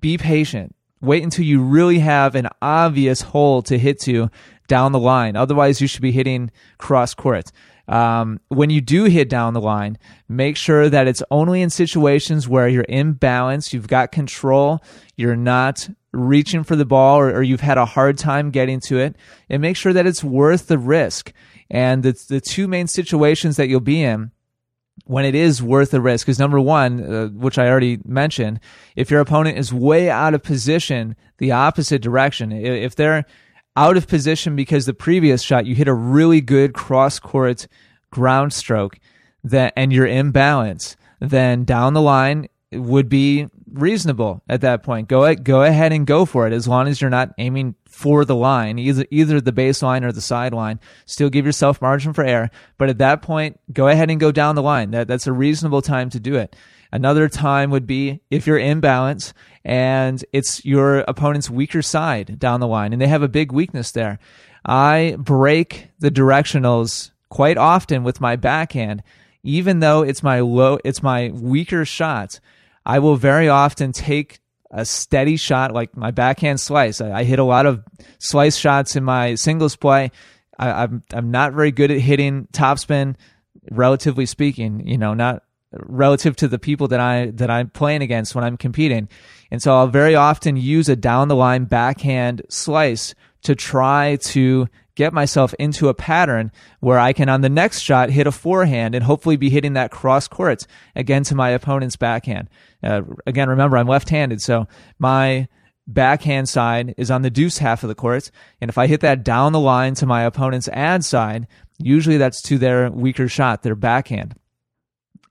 be 0.00 0.18
patient. 0.18 0.74
Wait 1.00 1.22
until 1.22 1.44
you 1.44 1.62
really 1.62 1.98
have 1.98 2.34
an 2.34 2.48
obvious 2.62 3.22
hole 3.22 3.62
to 3.62 3.78
hit 3.78 4.00
to 4.00 4.30
down 4.68 4.92
the 4.92 4.98
line. 4.98 5.36
Otherwise, 5.36 5.80
you 5.80 5.86
should 5.86 6.02
be 6.02 6.12
hitting 6.12 6.50
cross 6.78 7.14
court. 7.14 7.50
Um, 7.86 8.40
when 8.48 8.70
you 8.70 8.80
do 8.80 9.04
hit 9.04 9.28
down 9.28 9.52
the 9.52 9.60
line, 9.60 9.98
make 10.28 10.56
sure 10.56 10.88
that 10.88 11.06
it's 11.06 11.22
only 11.30 11.60
in 11.60 11.68
situations 11.68 12.48
where 12.48 12.66
you're 12.68 12.82
in 12.82 13.12
balance, 13.12 13.74
you've 13.74 13.88
got 13.88 14.12
control, 14.12 14.82
you're 15.16 15.36
not 15.36 15.88
reaching 16.12 16.64
for 16.64 16.76
the 16.76 16.86
ball, 16.86 17.18
or, 17.18 17.30
or 17.30 17.42
you've 17.42 17.60
had 17.60 17.76
a 17.76 17.84
hard 17.84 18.16
time 18.16 18.50
getting 18.50 18.80
to 18.86 18.98
it, 18.98 19.16
and 19.50 19.60
make 19.60 19.76
sure 19.76 19.92
that 19.92 20.06
it's 20.06 20.24
worth 20.24 20.68
the 20.68 20.78
risk. 20.78 21.32
And 21.70 22.02
the, 22.02 22.12
the 22.28 22.40
two 22.40 22.68
main 22.68 22.86
situations 22.86 23.56
that 23.56 23.68
you'll 23.68 23.80
be 23.80 24.02
in 24.02 24.30
when 25.06 25.24
it 25.24 25.34
is 25.34 25.62
worth 25.62 25.90
the 25.90 26.00
risk 26.00 26.28
is 26.28 26.38
number 26.38 26.60
one, 26.60 27.02
uh, 27.02 27.28
which 27.28 27.58
I 27.58 27.68
already 27.68 27.98
mentioned, 28.04 28.60
if 28.96 29.10
your 29.10 29.20
opponent 29.20 29.58
is 29.58 29.72
way 29.72 30.08
out 30.08 30.34
of 30.34 30.42
position, 30.42 31.16
the 31.38 31.52
opposite 31.52 32.00
direction, 32.00 32.52
if 32.52 32.94
they're 32.94 33.24
out 33.76 33.96
of 33.96 34.06
position 34.06 34.54
because 34.54 34.86
the 34.86 34.94
previous 34.94 35.42
shot 35.42 35.66
you 35.66 35.74
hit 35.74 35.88
a 35.88 35.94
really 35.94 36.40
good 36.40 36.74
cross 36.74 37.18
court 37.18 37.66
ground 38.10 38.52
stroke 38.52 38.98
that 39.42 39.72
and 39.76 39.92
you're 39.92 40.06
in 40.06 40.30
balance, 40.30 40.96
then 41.20 41.64
down 41.64 41.92
the 41.92 42.00
line 42.00 42.48
would 42.74 43.08
be 43.08 43.48
reasonable 43.72 44.42
at 44.48 44.60
that 44.62 44.82
point. 44.82 45.08
Go 45.08 45.34
go 45.34 45.62
ahead 45.62 45.92
and 45.92 46.06
go 46.06 46.24
for 46.24 46.46
it 46.46 46.52
as 46.52 46.68
long 46.68 46.88
as 46.88 47.00
you're 47.00 47.10
not 47.10 47.34
aiming 47.38 47.74
for 47.86 48.24
the 48.24 48.36
line, 48.36 48.78
either 48.78 49.04
either 49.10 49.40
the 49.40 49.52
baseline 49.52 50.04
or 50.04 50.12
the 50.12 50.20
sideline. 50.20 50.80
Still 51.06 51.30
give 51.30 51.46
yourself 51.46 51.82
margin 51.82 52.12
for 52.12 52.24
error, 52.24 52.50
but 52.78 52.88
at 52.88 52.98
that 52.98 53.22
point, 53.22 53.58
go 53.72 53.88
ahead 53.88 54.10
and 54.10 54.20
go 54.20 54.32
down 54.32 54.54
the 54.54 54.62
line. 54.62 54.90
That 54.90 55.08
that's 55.08 55.26
a 55.26 55.32
reasonable 55.32 55.82
time 55.82 56.10
to 56.10 56.20
do 56.20 56.36
it. 56.36 56.56
Another 56.92 57.28
time 57.28 57.70
would 57.70 57.88
be 57.88 58.20
if 58.30 58.46
you're 58.46 58.56
in 58.56 58.78
balance 58.78 59.34
and 59.64 60.24
it's 60.32 60.64
your 60.64 60.98
opponent's 61.08 61.50
weaker 61.50 61.82
side 61.82 62.38
down 62.38 62.60
the 62.60 62.68
line 62.68 62.92
and 62.92 63.02
they 63.02 63.08
have 63.08 63.22
a 63.22 63.28
big 63.28 63.50
weakness 63.50 63.90
there. 63.90 64.20
I 64.64 65.16
break 65.18 65.88
the 65.98 66.10
directionals 66.10 67.10
quite 67.28 67.58
often 67.58 68.04
with 68.04 68.20
my 68.20 68.36
backhand, 68.36 69.02
even 69.42 69.80
though 69.80 70.02
it's 70.02 70.22
my 70.22 70.38
low, 70.38 70.78
it's 70.84 71.02
my 71.02 71.30
weaker 71.30 71.84
shot. 71.84 72.38
I 72.86 72.98
will 72.98 73.16
very 73.16 73.48
often 73.48 73.92
take 73.92 74.40
a 74.70 74.84
steady 74.84 75.36
shot 75.36 75.72
like 75.72 75.96
my 75.96 76.10
backhand 76.10 76.60
slice. 76.60 77.00
I, 77.00 77.20
I 77.20 77.24
hit 77.24 77.38
a 77.38 77.44
lot 77.44 77.66
of 77.66 77.82
slice 78.18 78.56
shots 78.56 78.96
in 78.96 79.04
my 79.04 79.36
singles 79.36 79.76
play. 79.76 80.10
I, 80.58 80.70
I'm 80.70 81.02
I'm 81.12 81.30
not 81.30 81.52
very 81.52 81.70
good 81.70 81.90
at 81.90 82.00
hitting 82.00 82.48
topspin, 82.52 83.16
relatively 83.70 84.26
speaking. 84.26 84.86
You 84.86 84.98
know, 84.98 85.14
not 85.14 85.42
relative 85.72 86.36
to 86.36 86.48
the 86.48 86.58
people 86.58 86.88
that 86.88 87.00
I 87.00 87.30
that 87.34 87.50
I'm 87.50 87.70
playing 87.70 88.02
against 88.02 88.34
when 88.34 88.44
I'm 88.44 88.56
competing. 88.56 89.08
And 89.50 89.62
so 89.62 89.74
I'll 89.76 89.86
very 89.86 90.14
often 90.14 90.56
use 90.56 90.88
a 90.88 90.96
down 90.96 91.28
the 91.28 91.36
line 91.36 91.64
backhand 91.64 92.42
slice 92.48 93.14
to 93.42 93.54
try 93.54 94.16
to 94.22 94.68
get 94.94 95.12
myself 95.12 95.54
into 95.58 95.88
a 95.88 95.94
pattern 95.94 96.52
where 96.80 96.98
I 96.98 97.12
can 97.12 97.28
on 97.28 97.40
the 97.40 97.48
next 97.48 97.80
shot 97.80 98.10
hit 98.10 98.26
a 98.26 98.32
forehand 98.32 98.94
and 98.94 99.04
hopefully 99.04 99.36
be 99.36 99.50
hitting 99.50 99.72
that 99.74 99.90
cross 99.90 100.28
court 100.28 100.66
again 100.94 101.24
to 101.24 101.34
my 101.34 101.50
opponent's 101.50 101.96
backhand. 101.96 102.48
Uh, 102.82 103.02
again, 103.26 103.48
remember 103.48 103.76
I'm 103.76 103.88
left-handed, 103.88 104.40
so 104.40 104.68
my 104.98 105.48
backhand 105.86 106.48
side 106.48 106.94
is 106.96 107.10
on 107.10 107.22
the 107.22 107.30
deuce 107.30 107.58
half 107.58 107.82
of 107.82 107.88
the 107.88 107.94
court, 107.94 108.30
and 108.60 108.68
if 108.68 108.78
I 108.78 108.86
hit 108.86 109.00
that 109.00 109.24
down 109.24 109.52
the 109.52 109.60
line 109.60 109.94
to 109.96 110.06
my 110.06 110.22
opponent's 110.22 110.68
ad 110.68 111.04
side, 111.04 111.46
usually 111.78 112.16
that's 112.16 112.40
to 112.42 112.58
their 112.58 112.90
weaker 112.90 113.28
shot, 113.28 113.62
their 113.62 113.74
backhand. 113.74 114.34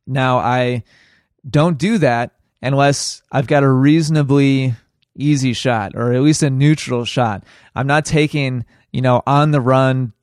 Now, 0.06 0.38
I 0.40 0.84
don't 1.50 1.78
do 1.78 1.98
that 2.00 2.32
unless 2.62 3.22
I've 3.32 3.48
got 3.48 3.64
a 3.64 3.70
reasonably 3.70 4.74
easy 5.16 5.54
shot 5.54 5.94
or 5.96 6.14
at 6.14 6.22
least 6.22 6.44
a 6.44 6.50
neutral 6.50 7.06
shot. 7.06 7.44
I'm 7.76 7.88
not 7.88 8.06
taking, 8.06 8.66
you 8.94 9.02
know, 9.02 9.22
on 9.28 9.52
the 9.52 9.60
run 9.60 10.14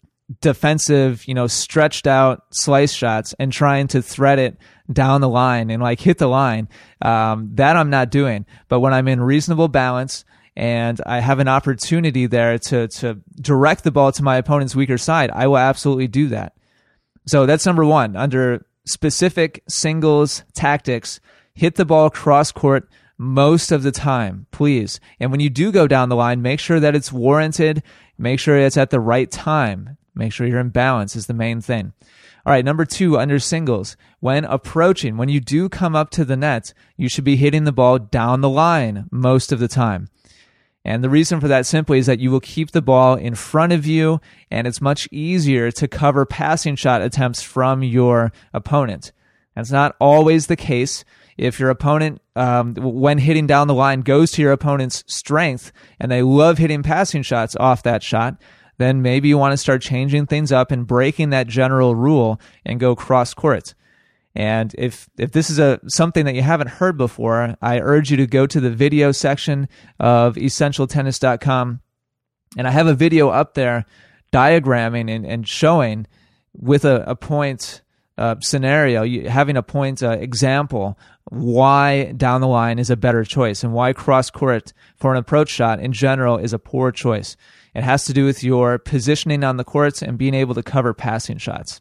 defensive, 0.41 1.27
you 1.27 1.35
know, 1.35 1.47
stretched 1.47 2.07
out 2.07 2.45
slice 2.51 2.93
shots 2.93 3.35
and 3.39 3.53
trying 3.53 3.89
to 3.89 4.01
thread 4.01 4.39
it 4.39 4.57
down 4.93 5.21
the 5.21 5.29
line 5.29 5.71
and 5.71 5.83
like 5.83 6.01
hit 6.01 6.19
the 6.19 6.29
line. 6.29 6.69
Um, 7.03 7.51
that 7.55 7.77
I'm 7.77 7.91
not 7.91 8.11
doing. 8.11 8.47
But 8.69 8.81
when 8.81 8.95
I'm 8.95 9.09
in 9.09 9.21
reasonable 9.21 9.69
balance 9.69 10.25
and 10.57 11.01
I 11.05 11.21
have 11.21 11.41
an 11.41 11.49
opportunity 11.49 12.27
there 12.27 12.59
to 12.59 12.89
to 12.89 13.21
direct 13.41 13.85
the 13.85 13.91
ball 13.91 14.13
to 14.13 14.23
my 14.23 14.37
opponent's 14.37 14.77
weaker 14.77 14.99
side, 14.99 15.31
I 15.33 15.47
will 15.49 15.59
absolutely 15.59 16.09
do 16.09 16.29
that. 16.29 16.55
So 17.27 17.47
that's 17.47 17.67
number 17.67 17.85
one. 17.85 18.17
Under 18.17 18.65
specific 18.87 19.63
singles 19.69 20.45
tactics, 20.55 21.21
hit 21.55 21.75
the 21.75 21.85
ball 21.85 22.09
cross 22.09 22.53
court 22.53 22.89
most 23.19 23.71
of 23.71 23.83
the 23.83 23.93
time, 23.93 24.47
please. 24.51 24.99
And 25.21 25.31
when 25.31 25.41
you 25.41 25.51
do 25.51 25.71
go 25.71 25.87
down 25.87 26.09
the 26.09 26.17
line, 26.17 26.41
make 26.41 26.59
sure 26.59 26.81
that 26.81 26.95
it's 26.95 27.13
warranted. 27.13 27.83
Make 28.21 28.39
sure 28.39 28.59
it's 28.59 28.77
at 28.77 28.91
the 28.91 29.01
right 29.01 29.31
time. 29.31 29.97
Make 30.15 30.35
sure 30.35 30.47
you're 30.47 30.61
in 30.61 30.69
balance 30.69 31.17
is 31.17 31.27
the 31.27 31.33
main 31.33 31.63
thing. 31.63 31.95
All 32.45 32.53
right, 32.53 32.65
number 32.65 32.85
two, 32.85 33.19
under 33.19 33.39
singles, 33.39 33.97
when 34.21 34.45
approaching, 34.45 35.17
when 35.17 35.31
you 35.31 35.41
do 35.41 35.71
come 35.71 35.97
up 35.97 36.11
to 36.11 36.27
the 36.27 36.37
net, 36.37 36.75
you 36.99 37.09
should 37.09 37.25
be 37.25 37.37
hitting 37.37 37.65
the 37.65 37.73
ball 37.73 37.99
down 37.99 38.43
the 38.43 38.51
line 38.51 39.09
most 39.11 39.53
of 39.53 39.59
the 39.59 39.69
time. 39.69 40.11
And 40.85 41.03
the 41.03 41.09
reason 41.09 41.41
for 41.41 41.49
that 41.49 41.65
simply 41.65 41.99
is 41.99 42.05
that 42.07 42.21
you 42.21 42.31
will 42.31 42.41
keep 42.41 42.73
the 42.73 42.83
ball 42.83 43.15
in 43.15 43.35
front 43.35 43.73
of 43.73 43.87
you 43.87 44.21
and 44.51 44.67
it's 44.67 44.83
much 44.83 45.09
easier 45.11 45.71
to 45.71 45.89
cover 45.89 46.27
passing 46.27 46.77
shot 46.77 47.01
attempts 47.01 47.41
from 47.41 47.83
your 47.83 48.33
opponent. 48.53 49.13
That's 49.55 49.71
not 49.71 49.97
always 49.99 50.47
the 50.47 50.57
case. 50.57 51.05
If 51.40 51.59
your 51.59 51.70
opponent, 51.70 52.20
um, 52.37 52.74
when 52.74 53.16
hitting 53.16 53.46
down 53.46 53.66
the 53.66 53.74
line, 53.74 54.03
goes 54.03 54.31
to 54.33 54.42
your 54.42 54.53
opponent's 54.53 55.03
strength 55.07 55.72
and 55.98 56.12
they 56.12 56.20
love 56.20 56.59
hitting 56.59 56.83
passing 56.83 57.22
shots 57.22 57.57
off 57.59 57.83
that 57.85 58.03
shot, 58.03 58.37
then 58.76 59.00
maybe 59.00 59.29
you 59.29 59.38
want 59.38 59.55
to 59.55 59.57
start 59.57 59.81
changing 59.81 60.26
things 60.26 60.53
up 60.53 60.70
and 60.70 60.87
breaking 60.87 61.31
that 61.31 61.46
general 61.46 61.94
rule 61.94 62.38
and 62.66 62.79
go 62.79 62.94
cross 62.94 63.33
court. 63.33 63.74
And 64.35 64.74
if 64.76 65.09
if 65.16 65.33
this 65.33 65.48
is 65.48 65.59
a 65.59 65.81
something 65.88 66.26
that 66.26 66.35
you 66.35 66.42
haven't 66.42 66.68
heard 66.68 66.98
before, 66.98 67.57
I 67.62 67.81
urge 67.81 68.11
you 68.11 68.18
to 68.18 68.26
go 68.26 68.46
to 68.46 68.61
the 68.61 68.70
video 68.70 69.11
section 69.11 69.66
of 69.98 70.35
essentialtennis.com 70.35 71.81
and 72.59 72.68
I 72.68 72.70
have 72.70 72.87
a 72.87 72.94
video 72.94 73.31
up 73.31 73.55
there 73.55 73.87
diagramming 74.31 75.11
and, 75.11 75.24
and 75.24 75.48
showing 75.48 76.07
with 76.53 76.85
a, 76.85 77.03
a 77.07 77.16
point 77.16 77.81
uh, 78.18 78.37
scenario, 78.40 79.03
you, 79.03 79.29
having 79.29 79.57
a 79.57 79.62
point 79.62 80.03
uh, 80.03 80.11
example 80.11 80.99
why 81.31 82.12
down 82.12 82.40
the 82.40 82.49
line 82.49 82.79
is 82.79 82.90
a 82.90 82.96
better 82.96 83.25
choice 83.25 83.62
and 83.62 83.73
why 83.73 83.92
cross 83.92 84.31
court 84.31 84.73
for 84.96 85.12
an 85.12 85.18
approach 85.18 85.49
shot 85.49 85.81
in 85.81 85.92
general 85.92 86.37
is 86.37 86.53
a 86.53 86.59
poor 86.59 86.90
choice. 86.90 87.37
It 87.75 87.85
has 87.85 88.05
to 88.07 88.12
do 88.12 88.25
with 88.25 88.42
your 88.42 88.79
positioning 88.79 89.44
on 89.44 89.57
the 89.57 89.64
courts 89.64 90.03
and 90.03 90.18
being 90.18 90.35
able 90.35 90.55
to 90.55 90.62
cover 90.62 90.92
passing 90.92 91.38
shots. 91.38 91.81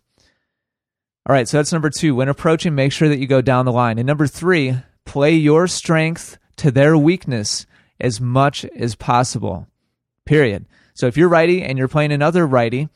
All 1.25 1.33
right, 1.33 1.47
so 1.47 1.57
that's 1.57 1.73
number 1.73 1.89
two. 1.89 2.15
When 2.15 2.29
approaching, 2.29 2.75
make 2.75 2.91
sure 2.91 3.09
that 3.09 3.19
you 3.19 3.27
go 3.27 3.41
down 3.41 3.65
the 3.65 3.71
line. 3.71 3.97
And 3.97 4.07
number 4.07 4.27
three, 4.27 4.75
play 5.05 5.33
your 5.33 5.67
strength 5.67 6.37
to 6.57 6.71
their 6.71 6.97
weakness 6.97 7.65
as 7.99 8.21
much 8.21 8.65
as 8.65 8.95
possible. 8.95 9.67
Period. 10.25 10.65
So 10.93 11.07
if 11.07 11.17
you're 11.17 11.29
righty 11.29 11.63
and 11.63 11.77
you're 11.77 11.87
playing 11.87 12.11
another 12.11 12.45
righty, 12.45 12.89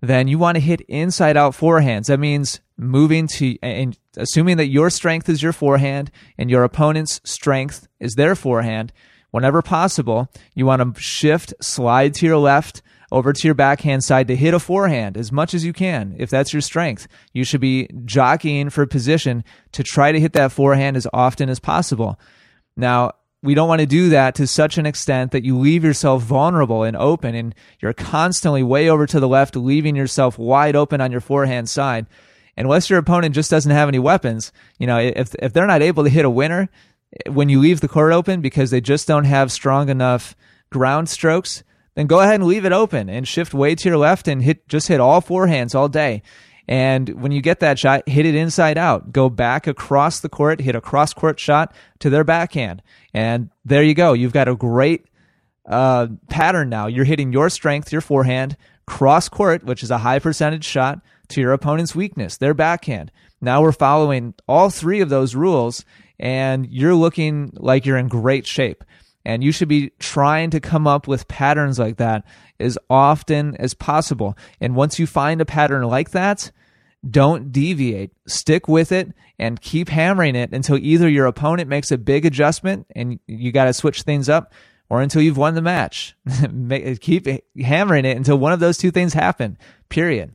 then 0.00 0.28
you 0.28 0.38
want 0.38 0.56
to 0.56 0.60
hit 0.60 0.80
inside 0.82 1.36
out 1.36 1.52
forehands. 1.52 2.06
That 2.06 2.20
means 2.20 2.60
moving 2.76 3.26
to 3.26 3.56
and 3.62 3.98
assuming 4.16 4.56
that 4.56 4.66
your 4.66 4.90
strength 4.90 5.28
is 5.28 5.42
your 5.42 5.52
forehand 5.52 6.10
and 6.38 6.50
your 6.50 6.64
opponent's 6.64 7.20
strength 7.24 7.88
is 8.00 8.14
their 8.14 8.34
forehand. 8.34 8.92
Whenever 9.30 9.62
possible, 9.62 10.30
you 10.54 10.66
want 10.66 10.94
to 10.94 11.00
shift, 11.00 11.54
slide 11.60 12.14
to 12.14 12.26
your 12.26 12.36
left, 12.36 12.82
over 13.10 13.32
to 13.32 13.48
your 13.48 13.54
backhand 13.54 14.02
side 14.02 14.28
to 14.28 14.36
hit 14.36 14.54
a 14.54 14.58
forehand 14.58 15.16
as 15.16 15.30
much 15.30 15.54
as 15.54 15.64
you 15.64 15.72
can. 15.72 16.14
If 16.18 16.30
that's 16.30 16.52
your 16.52 16.62
strength, 16.62 17.06
you 17.32 17.44
should 17.44 17.60
be 17.60 17.88
jockeying 18.04 18.70
for 18.70 18.86
position 18.86 19.44
to 19.72 19.82
try 19.82 20.12
to 20.12 20.20
hit 20.20 20.32
that 20.32 20.52
forehand 20.52 20.96
as 20.96 21.06
often 21.12 21.48
as 21.48 21.60
possible. 21.60 22.18
Now, 22.76 23.12
we 23.42 23.54
don't 23.54 23.68
want 23.68 23.80
to 23.80 23.86
do 23.86 24.08
that 24.08 24.34
to 24.36 24.46
such 24.46 24.78
an 24.78 24.86
extent 24.86 25.32
that 25.32 25.44
you 25.44 25.58
leave 25.58 25.84
yourself 25.84 26.22
vulnerable 26.22 26.82
and 26.82 26.96
open 26.96 27.34
and 27.34 27.54
you're 27.80 27.92
constantly 27.92 28.62
way 28.62 28.88
over 28.88 29.06
to 29.06 29.20
the 29.20 29.28
left, 29.28 29.54
leaving 29.54 29.94
yourself 29.94 30.38
wide 30.38 30.74
open 30.74 31.00
on 31.00 31.12
your 31.12 31.20
forehand 31.20 31.68
side. 31.68 32.06
Unless 32.56 32.88
your 32.88 32.98
opponent 32.98 33.34
just 33.34 33.50
doesn't 33.50 33.70
have 33.70 33.88
any 33.88 33.98
weapons, 33.98 34.52
you 34.78 34.86
know, 34.86 34.98
if, 34.98 35.34
if 35.40 35.52
they're 35.52 35.66
not 35.66 35.82
able 35.82 36.04
to 36.04 36.10
hit 36.10 36.24
a 36.24 36.30
winner 36.30 36.68
when 37.28 37.48
you 37.48 37.60
leave 37.60 37.80
the 37.80 37.88
court 37.88 38.12
open 38.12 38.40
because 38.40 38.70
they 38.70 38.80
just 38.80 39.06
don't 39.06 39.24
have 39.24 39.52
strong 39.52 39.88
enough 39.88 40.34
ground 40.70 41.08
strokes, 41.08 41.62
then 41.94 42.06
go 42.06 42.20
ahead 42.20 42.36
and 42.36 42.46
leave 42.46 42.64
it 42.64 42.72
open 42.72 43.08
and 43.08 43.26
shift 43.26 43.54
way 43.54 43.74
to 43.74 43.88
your 43.88 43.98
left 43.98 44.26
and 44.28 44.42
hit 44.42 44.68
just 44.68 44.88
hit 44.88 45.00
all 45.00 45.22
forehands 45.22 45.74
all 45.74 45.88
day. 45.88 46.22
And 46.66 47.08
when 47.20 47.30
you 47.30 47.42
get 47.42 47.60
that 47.60 47.78
shot, 47.78 48.08
hit 48.08 48.24
it 48.24 48.34
inside 48.34 48.78
out. 48.78 49.12
Go 49.12 49.28
back 49.28 49.66
across 49.66 50.20
the 50.20 50.30
court, 50.30 50.60
hit 50.60 50.74
a 50.74 50.80
cross 50.80 51.12
court 51.12 51.38
shot 51.38 51.74
to 51.98 52.08
their 52.08 52.24
backhand. 52.24 52.82
And 53.12 53.50
there 53.64 53.82
you 53.82 53.94
go. 53.94 54.14
You've 54.14 54.32
got 54.32 54.48
a 54.48 54.56
great 54.56 55.06
uh, 55.66 56.08
pattern 56.30 56.70
now. 56.70 56.86
You're 56.86 57.04
hitting 57.04 57.32
your 57.32 57.50
strength, 57.50 57.92
your 57.92 58.00
forehand, 58.00 58.56
cross 58.86 59.28
court, 59.28 59.64
which 59.64 59.82
is 59.82 59.90
a 59.90 59.98
high 59.98 60.18
percentage 60.18 60.64
shot, 60.64 61.00
to 61.28 61.40
your 61.40 61.52
opponent's 61.52 61.94
weakness, 61.94 62.36
their 62.36 62.54
backhand. 62.54 63.10
Now 63.40 63.62
we're 63.62 63.72
following 63.72 64.34
all 64.48 64.70
three 64.70 65.00
of 65.00 65.08
those 65.08 65.34
rules, 65.34 65.84
and 66.18 66.66
you're 66.70 66.94
looking 66.94 67.50
like 67.54 67.86
you're 67.86 67.98
in 67.98 68.08
great 68.08 68.46
shape. 68.46 68.84
And 69.26 69.42
you 69.42 69.52
should 69.52 69.68
be 69.68 69.90
trying 69.98 70.50
to 70.50 70.60
come 70.60 70.86
up 70.86 71.08
with 71.08 71.28
patterns 71.28 71.78
like 71.78 71.96
that 71.96 72.24
as 72.60 72.78
often 72.90 73.56
as 73.56 73.72
possible. 73.72 74.36
And 74.60 74.76
once 74.76 74.98
you 74.98 75.06
find 75.06 75.40
a 75.40 75.46
pattern 75.46 75.82
like 75.84 76.10
that, 76.10 76.52
don't 77.08 77.50
deviate. 77.50 78.12
Stick 78.26 78.68
with 78.68 78.92
it 78.92 79.12
and 79.38 79.60
keep 79.60 79.88
hammering 79.88 80.36
it 80.36 80.52
until 80.52 80.76
either 80.76 81.08
your 81.08 81.26
opponent 81.26 81.68
makes 81.68 81.90
a 81.90 81.98
big 81.98 82.24
adjustment 82.24 82.86
and 82.94 83.18
you 83.26 83.52
got 83.52 83.64
to 83.64 83.72
switch 83.72 84.02
things 84.02 84.28
up 84.28 84.52
or 84.88 85.00
until 85.00 85.22
you've 85.22 85.36
won 85.36 85.54
the 85.54 85.62
match. 85.62 86.16
keep 87.00 87.26
hammering 87.60 88.04
it 88.04 88.16
until 88.16 88.38
one 88.38 88.52
of 88.52 88.60
those 88.60 88.78
two 88.78 88.90
things 88.90 89.12
happen, 89.12 89.58
period. 89.88 90.34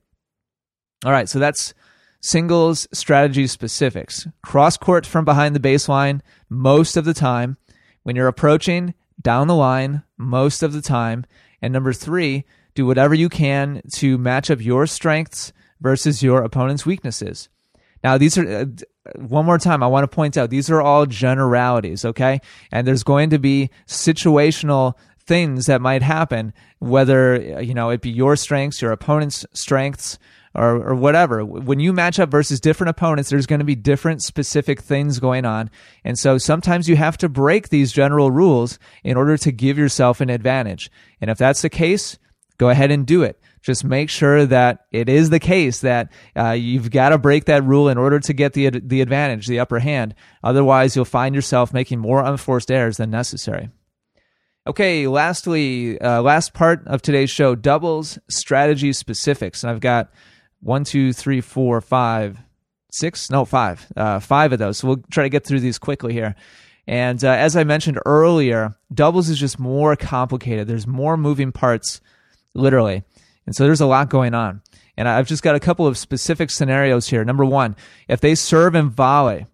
All 1.06 1.12
right, 1.12 1.30
so 1.30 1.40
that's 1.40 1.74
singles 2.22 2.88
strategy 2.92 3.48
specifics. 3.48 4.28
Cross 4.44 4.78
court 4.78 5.06
from 5.06 5.24
behind 5.24 5.56
the 5.56 5.60
baseline 5.60 6.20
most 6.50 6.98
of 6.98 7.06
the 7.06 7.14
time 7.14 7.58
when 8.04 8.16
you're 8.16 8.28
approaching 8.28 8.94
down 9.22 9.48
the 9.48 9.56
line 9.56 10.04
most 10.18 10.62
of 10.64 10.74
the 10.74 10.82
time. 10.82 11.26
And 11.62 11.72
number 11.72 11.94
three, 11.94 12.46
do 12.76 12.86
whatever 12.86 13.14
you 13.14 13.30
can 13.30 13.82
to 13.96 14.18
match 14.18 14.52
up 14.52 14.62
your 14.62 14.86
strengths 14.88 15.54
versus 15.80 16.22
your 16.22 16.44
opponent's 16.44 16.86
weaknesses. 16.86 17.50
Now, 18.04 18.18
these 18.18 18.38
are, 18.38 18.48
uh, 18.48 18.66
one 19.18 19.46
more 19.46 19.58
time, 19.58 19.84
I 19.84 19.88
want 19.88 20.04
to 20.04 20.16
point 20.16 20.38
out 20.38 20.50
these 20.50 20.70
are 20.70 20.82
all 20.82 21.06
generalities, 21.06 22.06
okay? 22.06 22.40
And 22.72 22.88
there's 22.88 23.04
going 23.04 23.30
to 23.32 23.40
be 23.40 23.70
situational 23.88 24.94
things 25.26 25.66
that 25.66 25.82
might 25.82 26.02
happen, 26.02 26.54
whether, 26.80 27.62
you 27.62 27.74
know, 27.74 27.90
it 27.90 28.02
be 28.02 28.10
your 28.10 28.36
strengths, 28.36 28.82
your 28.82 28.92
opponent's 28.92 29.46
strengths, 29.54 30.18
or, 30.56 30.90
or 30.90 30.96
whatever. 30.96 31.46
When 31.46 31.80
you 31.80 31.94
match 31.94 32.20
up 32.20 32.30
versus 32.30 32.60
different 32.60 32.90
opponents, 32.90 33.30
there's 33.30 33.46
going 33.46 33.60
to 33.60 33.66
be 33.66 33.76
different 33.76 34.22
specific 34.22 34.82
things 34.82 35.20
going 35.20 35.46
on. 35.46 35.70
And 36.04 36.18
so 36.18 36.38
sometimes 36.38 36.90
you 36.90 36.96
have 36.96 37.18
to 37.20 37.30
break 37.30 37.70
these 37.70 37.92
general 37.92 38.32
rules 38.32 38.80
in 39.04 39.18
order 39.18 39.38
to 39.38 39.52
give 39.52 39.78
yourself 39.78 40.22
an 40.22 40.30
advantage. 40.30 40.92
And 41.22 41.30
if 41.30 41.38
that's 41.38 41.62
the 41.62 41.70
case, 41.70 42.18
go 42.58 42.70
ahead 42.70 42.92
and 42.92 43.06
do 43.06 43.24
it. 43.24 43.40
Just 43.62 43.84
make 43.84 44.10
sure 44.10 44.46
that 44.46 44.86
it 44.92 45.10
is 45.10 45.30
the 45.30 45.40
case 45.40 45.82
that 45.82 46.12
uh, 46.36 46.52
you've 46.52 46.92
got 46.92 47.10
to 47.10 47.18
break 47.18 47.46
that 47.46 47.64
rule 47.64 47.90
in 47.90 47.98
order 47.98 48.20
to 48.20 48.34
get 48.34 48.54
the 48.54 48.70
the 48.70 49.02
advantage, 49.02 49.48
the 49.48 49.60
upper 49.60 49.80
hand. 49.80 50.16
Otherwise, 50.44 50.96
you'll 50.96 51.04
find 51.04 51.36
yourself 51.36 51.74
making 51.74 52.00
more 52.00 52.24
unforced 52.24 52.72
errors 52.72 52.98
than 52.98 53.12
necessary. 53.12 53.70
Okay, 54.66 55.08
lastly, 55.08 56.00
uh, 56.00 56.22
last 56.22 56.54
part 56.54 56.88
of 56.88 57.02
today's 57.02 57.30
show 57.30 57.56
doubles 57.56 58.20
strategy 58.30 58.94
specifics. 58.94 59.64
And 59.64 59.72
I've 59.72 59.80
got 59.80 60.12
one, 60.62 60.84
two, 60.84 61.14
three, 61.14 61.42
four, 61.42 61.82
five, 61.82 62.40
six, 62.92 63.30
no, 63.30 63.46
five, 63.46 63.86
uh, 63.96 64.20
five 64.20 64.52
of 64.54 64.60
those. 64.60 64.78
So 64.78 64.88
we'll 64.88 65.04
try 65.12 65.24
to 65.24 65.30
get 65.30 65.46
through 65.46 65.60
these 65.60 65.78
quickly 65.78 66.14
here. 66.14 66.36
And 66.88 67.24
uh, 67.24 67.30
as 67.30 67.56
I 67.56 67.64
mentioned 67.64 68.00
earlier, 68.06 68.76
doubles 68.92 69.30
is 69.30 69.40
just 69.40 69.60
more 69.60 69.96
complicated. 69.96 70.68
There's 70.68 70.88
more 70.88 71.18
moving 71.18 71.52
parts, 71.52 72.02
literally. 72.56 73.04
And 73.46 73.56
so 73.56 73.64
there's 73.64 73.82
a 73.82 73.86
lot 73.86 74.10
going 74.10 74.34
on. 74.34 74.62
And 74.98 75.08
I've 75.08 75.28
just 75.28 75.44
got 75.44 75.56
a 75.56 75.60
couple 75.60 75.88
of 75.88 75.98
specific 75.98 76.50
scenarios 76.50 77.08
here. 77.08 77.24
Number 77.24 77.46
one, 77.46 77.76
if 78.08 78.20
they 78.20 78.36
serve 78.36 78.76
and 78.76 78.92
volley, 78.92 79.46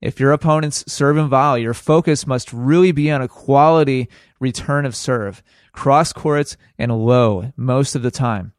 if 0.00 0.20
your 0.20 0.32
opponents 0.32 0.84
serve 0.86 1.16
and 1.16 1.28
volley, 1.28 1.62
your 1.62 1.74
focus 1.74 2.26
must 2.26 2.52
really 2.52 2.92
be 2.92 3.10
on 3.10 3.22
a 3.22 3.28
quality 3.28 4.08
return 4.38 4.86
of 4.86 4.94
serve, 4.94 5.42
cross 5.72 6.12
courts 6.12 6.56
and 6.78 6.96
low 6.96 7.52
most 7.56 7.94
of 7.94 8.02
the 8.02 8.10
time. 8.10 8.52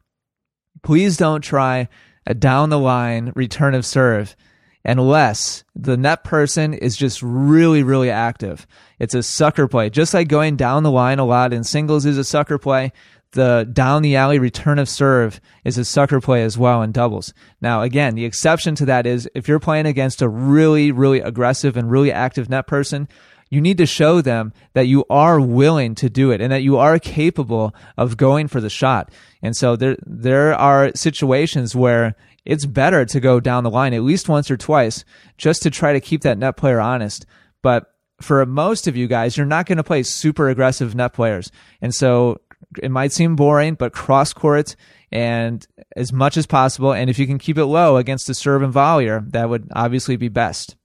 Please 0.86 1.16
don't 1.16 1.40
try 1.40 1.88
a 2.28 2.32
down 2.32 2.70
the 2.70 2.78
line 2.78 3.32
return 3.34 3.74
of 3.74 3.84
serve 3.84 4.36
unless 4.84 5.64
the 5.74 5.96
net 5.96 6.22
person 6.22 6.72
is 6.74 6.96
just 6.96 7.20
really, 7.24 7.82
really 7.82 8.08
active. 8.08 8.68
It's 9.00 9.12
a 9.12 9.24
sucker 9.24 9.66
play. 9.66 9.90
Just 9.90 10.14
like 10.14 10.28
going 10.28 10.54
down 10.54 10.84
the 10.84 10.92
line 10.92 11.18
a 11.18 11.24
lot 11.24 11.52
in 11.52 11.64
singles 11.64 12.06
is 12.06 12.18
a 12.18 12.22
sucker 12.22 12.56
play, 12.56 12.92
the 13.32 13.68
down 13.72 14.02
the 14.02 14.14
alley 14.14 14.38
return 14.38 14.78
of 14.78 14.88
serve 14.88 15.40
is 15.64 15.76
a 15.76 15.84
sucker 15.84 16.20
play 16.20 16.44
as 16.44 16.56
well 16.56 16.82
in 16.82 16.92
doubles. 16.92 17.34
Now, 17.60 17.82
again, 17.82 18.14
the 18.14 18.24
exception 18.24 18.76
to 18.76 18.86
that 18.86 19.08
is 19.08 19.28
if 19.34 19.48
you're 19.48 19.58
playing 19.58 19.86
against 19.86 20.22
a 20.22 20.28
really, 20.28 20.92
really 20.92 21.18
aggressive 21.18 21.76
and 21.76 21.90
really 21.90 22.12
active 22.12 22.48
net 22.48 22.68
person, 22.68 23.08
you 23.56 23.62
need 23.62 23.78
to 23.78 23.86
show 23.86 24.20
them 24.20 24.52
that 24.74 24.86
you 24.86 25.06
are 25.08 25.40
willing 25.40 25.94
to 25.94 26.10
do 26.10 26.30
it 26.30 26.42
and 26.42 26.52
that 26.52 26.62
you 26.62 26.76
are 26.76 26.98
capable 26.98 27.74
of 27.96 28.18
going 28.18 28.48
for 28.48 28.60
the 28.60 28.68
shot. 28.68 29.10
And 29.40 29.56
so 29.56 29.76
there 29.76 29.96
there 30.04 30.54
are 30.54 30.92
situations 30.94 31.74
where 31.74 32.14
it's 32.44 32.66
better 32.66 33.06
to 33.06 33.18
go 33.18 33.40
down 33.40 33.64
the 33.64 33.70
line 33.70 33.94
at 33.94 34.02
least 34.02 34.28
once 34.28 34.50
or 34.50 34.58
twice 34.58 35.06
just 35.38 35.62
to 35.62 35.70
try 35.70 35.94
to 35.94 36.00
keep 36.00 36.20
that 36.20 36.36
net 36.36 36.58
player 36.58 36.80
honest. 36.80 37.24
But 37.62 37.94
for 38.20 38.44
most 38.44 38.86
of 38.86 38.94
you 38.94 39.06
guys, 39.06 39.38
you're 39.38 39.46
not 39.46 39.64
going 39.64 39.78
to 39.78 39.82
play 39.84 40.02
super 40.02 40.50
aggressive 40.50 40.94
net 40.94 41.14
players. 41.14 41.50
And 41.80 41.94
so 41.94 42.42
it 42.82 42.90
might 42.90 43.12
seem 43.12 43.36
boring, 43.36 43.74
but 43.74 43.94
cross 43.94 44.34
court 44.34 44.76
and 45.10 45.66
as 45.96 46.12
much 46.12 46.36
as 46.36 46.46
possible. 46.46 46.92
And 46.92 47.08
if 47.08 47.18
you 47.18 47.26
can 47.26 47.38
keep 47.38 47.56
it 47.56 47.64
low 47.64 47.96
against 47.96 48.28
a 48.28 48.34
serve 48.34 48.60
and 48.60 48.74
volleyer, 48.74 49.30
that 49.32 49.48
would 49.48 49.70
obviously 49.74 50.16
be 50.16 50.28
best. 50.28 50.76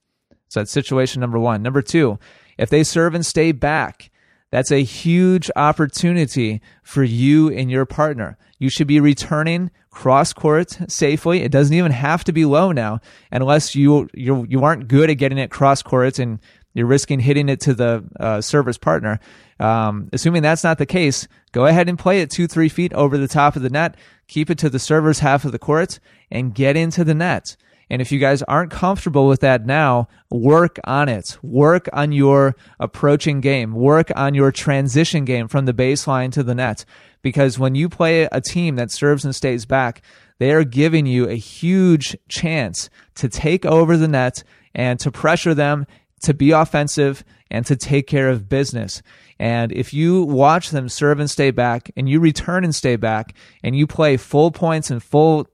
So 0.51 0.59
that's 0.59 0.71
situation 0.71 1.21
number 1.21 1.39
one. 1.39 1.61
Number 1.61 1.81
two, 1.81 2.19
if 2.57 2.69
they 2.69 2.83
serve 2.83 3.15
and 3.15 3.25
stay 3.25 3.51
back, 3.51 4.11
that's 4.51 4.71
a 4.71 4.83
huge 4.83 5.49
opportunity 5.55 6.61
for 6.83 7.03
you 7.03 7.49
and 7.49 7.71
your 7.71 7.85
partner. 7.85 8.37
You 8.59 8.69
should 8.69 8.87
be 8.87 8.99
returning 8.99 9.71
cross 9.89 10.33
court 10.33 10.77
safely. 10.87 11.41
It 11.41 11.51
doesn't 11.51 11.75
even 11.75 11.91
have 11.91 12.23
to 12.25 12.33
be 12.33 12.45
low 12.45 12.71
now, 12.71 12.99
unless 13.31 13.75
you 13.75 14.09
you 14.13 14.45
you 14.49 14.63
aren't 14.63 14.87
good 14.87 15.09
at 15.09 15.15
getting 15.15 15.37
it 15.37 15.51
cross 15.51 15.81
court 15.81 16.19
and 16.19 16.39
you're 16.73 16.85
risking 16.85 17.19
hitting 17.19 17.49
it 17.49 17.59
to 17.61 17.73
the 17.73 18.03
uh, 18.19 18.41
server's 18.41 18.77
partner. 18.77 19.19
Um, 19.59 20.09
assuming 20.13 20.41
that's 20.41 20.63
not 20.63 20.77
the 20.77 20.85
case, 20.85 21.27
go 21.51 21.65
ahead 21.65 21.89
and 21.89 21.99
play 21.99 22.21
it 22.21 22.29
two 22.29 22.47
three 22.47 22.69
feet 22.69 22.93
over 22.93 23.17
the 23.17 23.27
top 23.27 23.55
of 23.55 23.61
the 23.61 23.69
net. 23.69 23.95
Keep 24.27 24.49
it 24.49 24.57
to 24.59 24.69
the 24.69 24.79
server's 24.79 25.19
half 25.19 25.45
of 25.45 25.51
the 25.51 25.59
court 25.59 25.99
and 26.29 26.55
get 26.55 26.77
into 26.77 27.03
the 27.03 27.15
net. 27.15 27.55
And 27.91 28.01
if 28.01 28.09
you 28.09 28.19
guys 28.19 28.41
aren't 28.43 28.71
comfortable 28.71 29.27
with 29.27 29.41
that 29.41 29.65
now, 29.65 30.07
work 30.29 30.79
on 30.85 31.09
it. 31.09 31.37
Work 31.43 31.89
on 31.91 32.13
your 32.13 32.55
approaching 32.79 33.41
game. 33.41 33.73
Work 33.73 34.13
on 34.15 34.33
your 34.33 34.49
transition 34.49 35.25
game 35.25 35.49
from 35.49 35.65
the 35.65 35.73
baseline 35.73 36.31
to 36.31 36.41
the 36.41 36.55
net. 36.55 36.85
Because 37.21 37.59
when 37.59 37.75
you 37.75 37.89
play 37.89 38.29
a 38.31 38.39
team 38.39 38.77
that 38.77 38.91
serves 38.91 39.25
and 39.25 39.35
stays 39.35 39.65
back, 39.65 40.01
they 40.39 40.53
are 40.53 40.63
giving 40.63 41.05
you 41.05 41.27
a 41.27 41.35
huge 41.35 42.15
chance 42.29 42.89
to 43.15 43.27
take 43.27 43.65
over 43.65 43.97
the 43.97 44.07
net 44.07 44.41
and 44.73 44.97
to 45.01 45.11
pressure 45.11 45.53
them, 45.53 45.85
to 46.21 46.33
be 46.33 46.51
offensive, 46.51 47.25
and 47.51 47.65
to 47.65 47.75
take 47.75 48.07
care 48.07 48.29
of 48.29 48.47
business. 48.47 49.01
And 49.37 49.73
if 49.73 49.93
you 49.93 50.23
watch 50.23 50.69
them 50.69 50.87
serve 50.87 51.19
and 51.19 51.29
stay 51.29 51.51
back, 51.51 51.91
and 51.97 52.07
you 52.07 52.21
return 52.21 52.63
and 52.63 52.73
stay 52.73 52.95
back, 52.95 53.35
and 53.63 53.75
you 53.75 53.85
play 53.85 54.15
full 54.15 54.49
points 54.49 54.89
and 54.89 55.03
full 55.03 55.45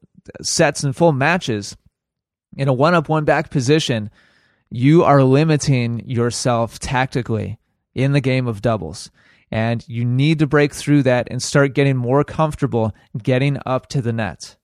sets 0.43 0.83
and 0.83 0.95
full 0.95 1.13
matches, 1.13 1.75
in 2.57 2.67
a 2.67 2.73
one 2.73 2.93
up, 2.93 3.07
one 3.07 3.23
back 3.23 3.49
position, 3.49 4.09
you 4.69 5.03
are 5.03 5.23
limiting 5.23 6.07
yourself 6.07 6.79
tactically 6.79 7.59
in 7.95 8.11
the 8.11 8.21
game 8.21 8.47
of 8.47 8.61
doubles. 8.61 9.11
And 9.49 9.87
you 9.87 10.03
need 10.03 10.39
to 10.39 10.47
break 10.47 10.73
through 10.73 11.03
that 11.03 11.27
and 11.31 11.41
start 11.41 11.73
getting 11.73 11.95
more 11.95 12.23
comfortable 12.25 12.93
getting 13.21 13.57
up 13.65 13.87
to 13.89 14.01
the 14.01 14.11
net. 14.11 14.57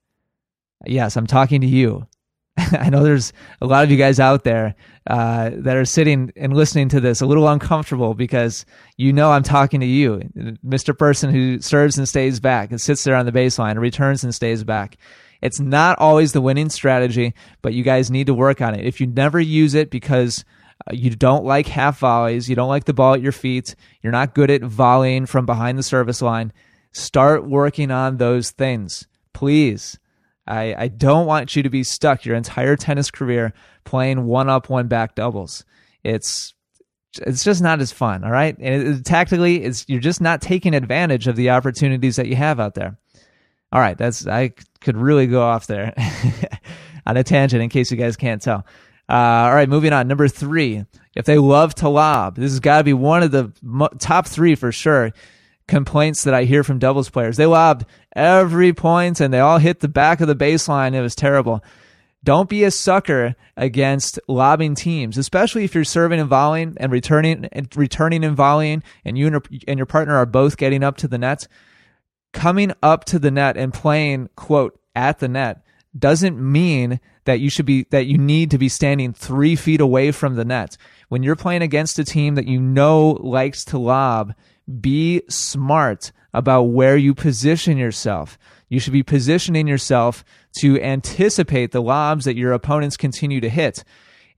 Yes, 0.86 1.16
I'm 1.16 1.28
talking 1.28 1.62
to 1.62 1.68
you. 1.68 2.08
I 2.58 2.90
know 2.90 3.04
there's 3.04 3.32
a 3.62 3.66
lot 3.66 3.84
of 3.84 3.92
you 3.92 3.98
guys 3.98 4.20
out 4.20 4.44
there 4.44 4.76
uh, 5.08 5.52
that 5.54 5.78
are 5.78 5.86
sitting 5.86 6.32
and 6.36 6.54
listening 6.54 6.90
to 6.90 7.00
this 7.00 7.22
a 7.22 7.26
little 7.26 7.48
uncomfortable 7.48 8.14
because 8.14 8.66
you 8.98 9.12
know 9.14 9.32
I'm 9.32 9.44
talking 9.44 9.80
to 9.80 9.86
you, 9.86 10.22
Mr. 10.66 10.98
Person 10.98 11.32
who 11.32 11.60
serves 11.62 11.98
and 11.98 12.08
stays 12.08 12.40
back 12.40 12.70
and 12.70 12.80
sits 12.80 13.04
there 13.04 13.16
on 13.16 13.26
the 13.26 13.32
baseline, 13.32 13.80
returns 13.80 14.24
and 14.24 14.36
stays 14.36 14.64
back. 14.64 14.98
It's 15.44 15.60
not 15.60 16.00
always 16.00 16.32
the 16.32 16.42
winning 16.42 16.70
strategy, 16.70 17.36
but 17.62 17.74
you 17.74 17.84
guys 17.84 18.10
need 18.10 18.28
to 18.28 18.34
work 18.34 18.62
on 18.62 18.74
it. 18.74 18.86
If 18.86 19.00
you 19.00 19.08
never 19.08 19.40
use 19.40 19.76
it 19.76 19.92
because 19.92 20.44
uh, 20.90 20.94
you 20.94 21.12
don't 21.12 21.46
like 21.46 21.68
half 21.68 22.00
volleys, 22.00 22.50
you 22.50 22.56
don't 22.56 22.70
like 22.70 22.86
the 22.86 22.94
ball 22.94 23.14
at 23.14 23.22
your 23.22 23.32
feet, 23.32 23.76
you're 24.02 24.12
not 24.12 24.34
good 24.34 24.50
at 24.50 24.62
volleying 24.62 25.28
from 25.28 25.46
behind 25.46 25.78
the 25.78 25.84
service 25.84 26.22
line, 26.22 26.52
start 26.92 27.48
working 27.48 27.92
on 27.92 28.18
those 28.18 28.50
things. 28.52 29.06
Please 29.34 30.00
I, 30.46 30.76
I 30.78 30.88
don't 30.90 31.26
want 31.26 31.56
you 31.56 31.64
to 31.64 31.70
be 31.70 31.84
stuck 31.84 32.26
your 32.26 32.36
entire 32.36 32.76
tennis 32.76 33.10
career 33.10 33.54
playing 33.86 34.26
one 34.26 34.50
up, 34.50 34.70
one 34.70 34.88
back 34.88 35.16
doubles. 35.16 35.64
It's 36.04 36.54
it's 37.22 37.44
just 37.44 37.62
not 37.62 37.80
as 37.80 37.92
fun, 37.92 38.24
all 38.24 38.32
right? 38.32 38.58
And 38.58 38.88
it, 38.88 39.06
tactically, 39.06 39.64
it's 39.64 39.86
you're 39.88 40.02
just 40.02 40.20
not 40.20 40.42
taking 40.42 40.74
advantage 40.74 41.28
of 41.28 41.36
the 41.36 41.52
opportunities 41.52 42.16
that 42.16 42.28
you 42.28 42.36
have 42.36 42.60
out 42.60 42.74
there. 42.74 42.98
All 43.74 43.80
right, 43.80 43.98
that's 43.98 44.28
I 44.28 44.52
could 44.82 44.96
really 44.96 45.26
go 45.26 45.42
off 45.42 45.66
there 45.66 45.96
on 47.08 47.18
a 47.18 47.24
tangent 47.24 47.64
in 47.64 47.70
case 47.70 47.90
you 47.90 47.98
guys 47.98 48.16
can't 48.16 48.40
tell. 48.40 48.68
Uh, 49.10 49.14
all 49.14 49.56
right, 49.56 49.68
moving 49.68 49.92
on. 49.94 50.08
Number 50.08 50.28
three, 50.28 50.86
if 51.16 51.26
they 51.26 51.40
love 51.40 51.74
to 51.76 51.90
lob, 51.90 52.36
this 52.36 52.52
has 52.52 52.60
got 52.60 52.78
to 52.78 52.84
be 52.84 52.94
one 52.94 53.24
of 53.24 53.32
the 53.32 53.52
mo- 53.64 53.90
top 53.98 54.28
three 54.28 54.54
for 54.54 54.72
sure 54.72 55.12
complaints 55.68 56.24
that 56.24 56.36
I 56.36 56.44
hear 56.44 56.64
from 56.64 56.78
doubles 56.78 57.10
players. 57.10 57.36
They 57.36 57.48
lobbed 57.48 57.86
every 58.16 58.74
point 58.74 59.20
and 59.20 59.34
they 59.34 59.40
all 59.40 59.58
hit 59.58 59.80
the 59.80 59.88
back 59.88 60.22
of 60.22 60.28
the 60.28 60.36
baseline. 60.36 60.94
It 60.94 61.02
was 61.02 61.16
terrible. 61.16 61.64
Don't 62.24 62.50
be 62.50 62.64
a 62.64 62.72
sucker 62.72 63.36
against 63.58 64.20
lobbing 64.28 64.76
teams, 64.76 65.18
especially 65.18 65.64
if 65.64 65.74
you're 65.74 65.84
serving 65.84 66.20
and 66.20 66.30
volleying 66.30 66.76
and 66.78 66.92
returning 66.92 67.46
and 67.52 67.76
returning 67.76 68.24
and 68.24 68.38
volleying, 68.38 68.84
and 69.04 69.18
you 69.18 69.28
and, 69.28 69.64
and 69.68 69.80
your 69.80 69.86
partner 69.86 70.16
are 70.16 70.26
both 70.26 70.58
getting 70.58 70.84
up 70.84 70.96
to 70.98 71.08
the 71.08 71.18
net. 71.18 71.48
Coming 72.34 72.74
up 72.82 73.06
to 73.06 73.20
the 73.20 73.32
net 73.32 73.56
and 73.56 73.74
playing 73.74 74.30
quote 74.36 74.80
at 74.96 75.20
the 75.20 75.28
net 75.28 75.64
doesn't 75.98 76.40
mean 76.40 77.00
that 77.26 77.40
you 77.40 77.50
should 77.50 77.66
be 77.66 77.84
that 77.92 78.08
you 78.08 78.18
need 78.18 78.52
to 78.52 78.58
be 78.58 78.68
standing 78.68 79.14
three 79.14 79.56
feet 79.56 79.80
away 79.80 80.12
from 80.12 80.36
the 80.36 80.44
net. 80.44 80.76
When 81.10 81.24
you're 81.24 81.36
playing 81.36 81.62
against 81.62 82.00
a 82.00 82.04
team 82.04 82.36
that 82.36 82.48
you 82.48 82.60
know 82.60 83.12
likes 83.22 83.64
to 83.66 83.78
lob, 83.78 84.34
be 84.82 85.22
smart 85.30 86.12
about 86.34 86.64
where 86.64 86.98
you 86.98 87.14
position 87.14 87.78
yourself. 87.78 88.38
You 88.70 88.80
should 88.80 88.94
be 88.94 89.04
positioning 89.04 89.68
yourself 89.68 90.26
to 90.60 90.82
anticipate 90.82 91.72
the 91.72 91.82
lobs 91.82 92.26
that 92.26 92.38
your 92.38 92.54
opponents 92.54 92.98
continue 92.98 93.40
to 93.40 93.50
hit. 93.50 93.84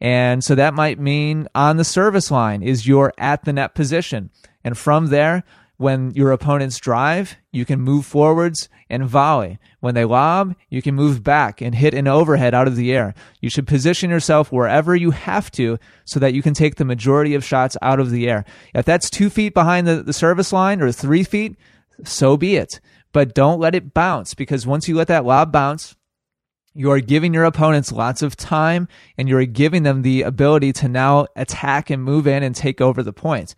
And 0.02 0.44
so 0.44 0.56
that 0.56 0.74
might 0.74 1.00
mean 1.00 1.48
on 1.56 1.78
the 1.78 1.86
service 1.86 2.30
line 2.30 2.62
is 2.62 2.86
your 2.86 3.14
at 3.18 3.46
the 3.46 3.54
net 3.54 3.76
position. 3.76 4.30
And 4.64 4.78
from 4.78 5.08
there, 5.08 5.44
when 5.78 6.12
your 6.12 6.32
opponents 6.32 6.80
drive, 6.80 7.36
you 7.52 7.66
can 7.66 7.82
move 7.82 8.06
forwards 8.06 8.70
and 8.90 9.06
volley. 9.06 9.60
When 9.80 9.96
they 9.96 10.06
lob, 10.06 10.56
you 10.70 10.82
can 10.82 10.96
move 10.96 11.24
back 11.24 11.62
and 11.62 11.76
hit 11.76 11.94
an 11.94 12.08
overhead 12.08 12.54
out 12.54 12.68
of 12.68 12.76
the 12.76 12.94
air. 12.94 13.14
You 13.42 13.50
should 13.50 13.68
position 13.68 14.10
yourself 14.10 14.52
wherever 14.52 14.96
you 14.96 15.12
have 15.12 15.52
to 15.52 15.78
so 16.06 16.20
that 16.20 16.34
you 16.34 16.42
can 16.42 16.54
take 16.54 16.76
the 16.76 16.86
majority 16.86 17.34
of 17.36 17.44
shots 17.44 17.76
out 17.82 18.00
of 18.00 18.12
the 18.12 18.30
air. 18.30 18.46
If 18.74 18.86
that's 18.86 19.10
two 19.10 19.30
feet 19.30 19.54
behind 19.54 19.88
the, 19.88 20.04
the 20.04 20.14
service 20.14 20.54
line 20.54 20.82
or 20.82 20.92
three 20.92 21.24
feet, 21.24 21.58
so 22.04 22.38
be 22.38 22.56
it. 22.56 22.80
But 23.12 23.34
don't 23.34 23.60
let 23.60 23.76
it 23.76 23.94
bounce 23.94 24.34
because 24.34 24.68
once 24.68 24.88
you 24.88 24.96
let 24.96 25.08
that 25.08 25.26
lob 25.26 25.52
bounce, 25.52 25.96
you 26.74 26.92
are 26.92 27.00
giving 27.00 27.34
your 27.34 27.46
opponents 27.46 27.92
lots 27.92 28.22
of 28.22 28.36
time 28.36 28.90
and 29.18 29.30
you're 29.30 29.46
giving 29.46 29.84
them 29.84 30.02
the 30.02 30.24
ability 30.24 30.74
to 30.74 30.90
now 30.90 31.28
attack 31.36 31.90
and 31.90 32.04
move 32.04 32.28
in 32.28 32.44
and 32.44 32.54
take 32.54 32.82
over 32.82 33.02
the 33.02 33.14
point. 33.14 33.56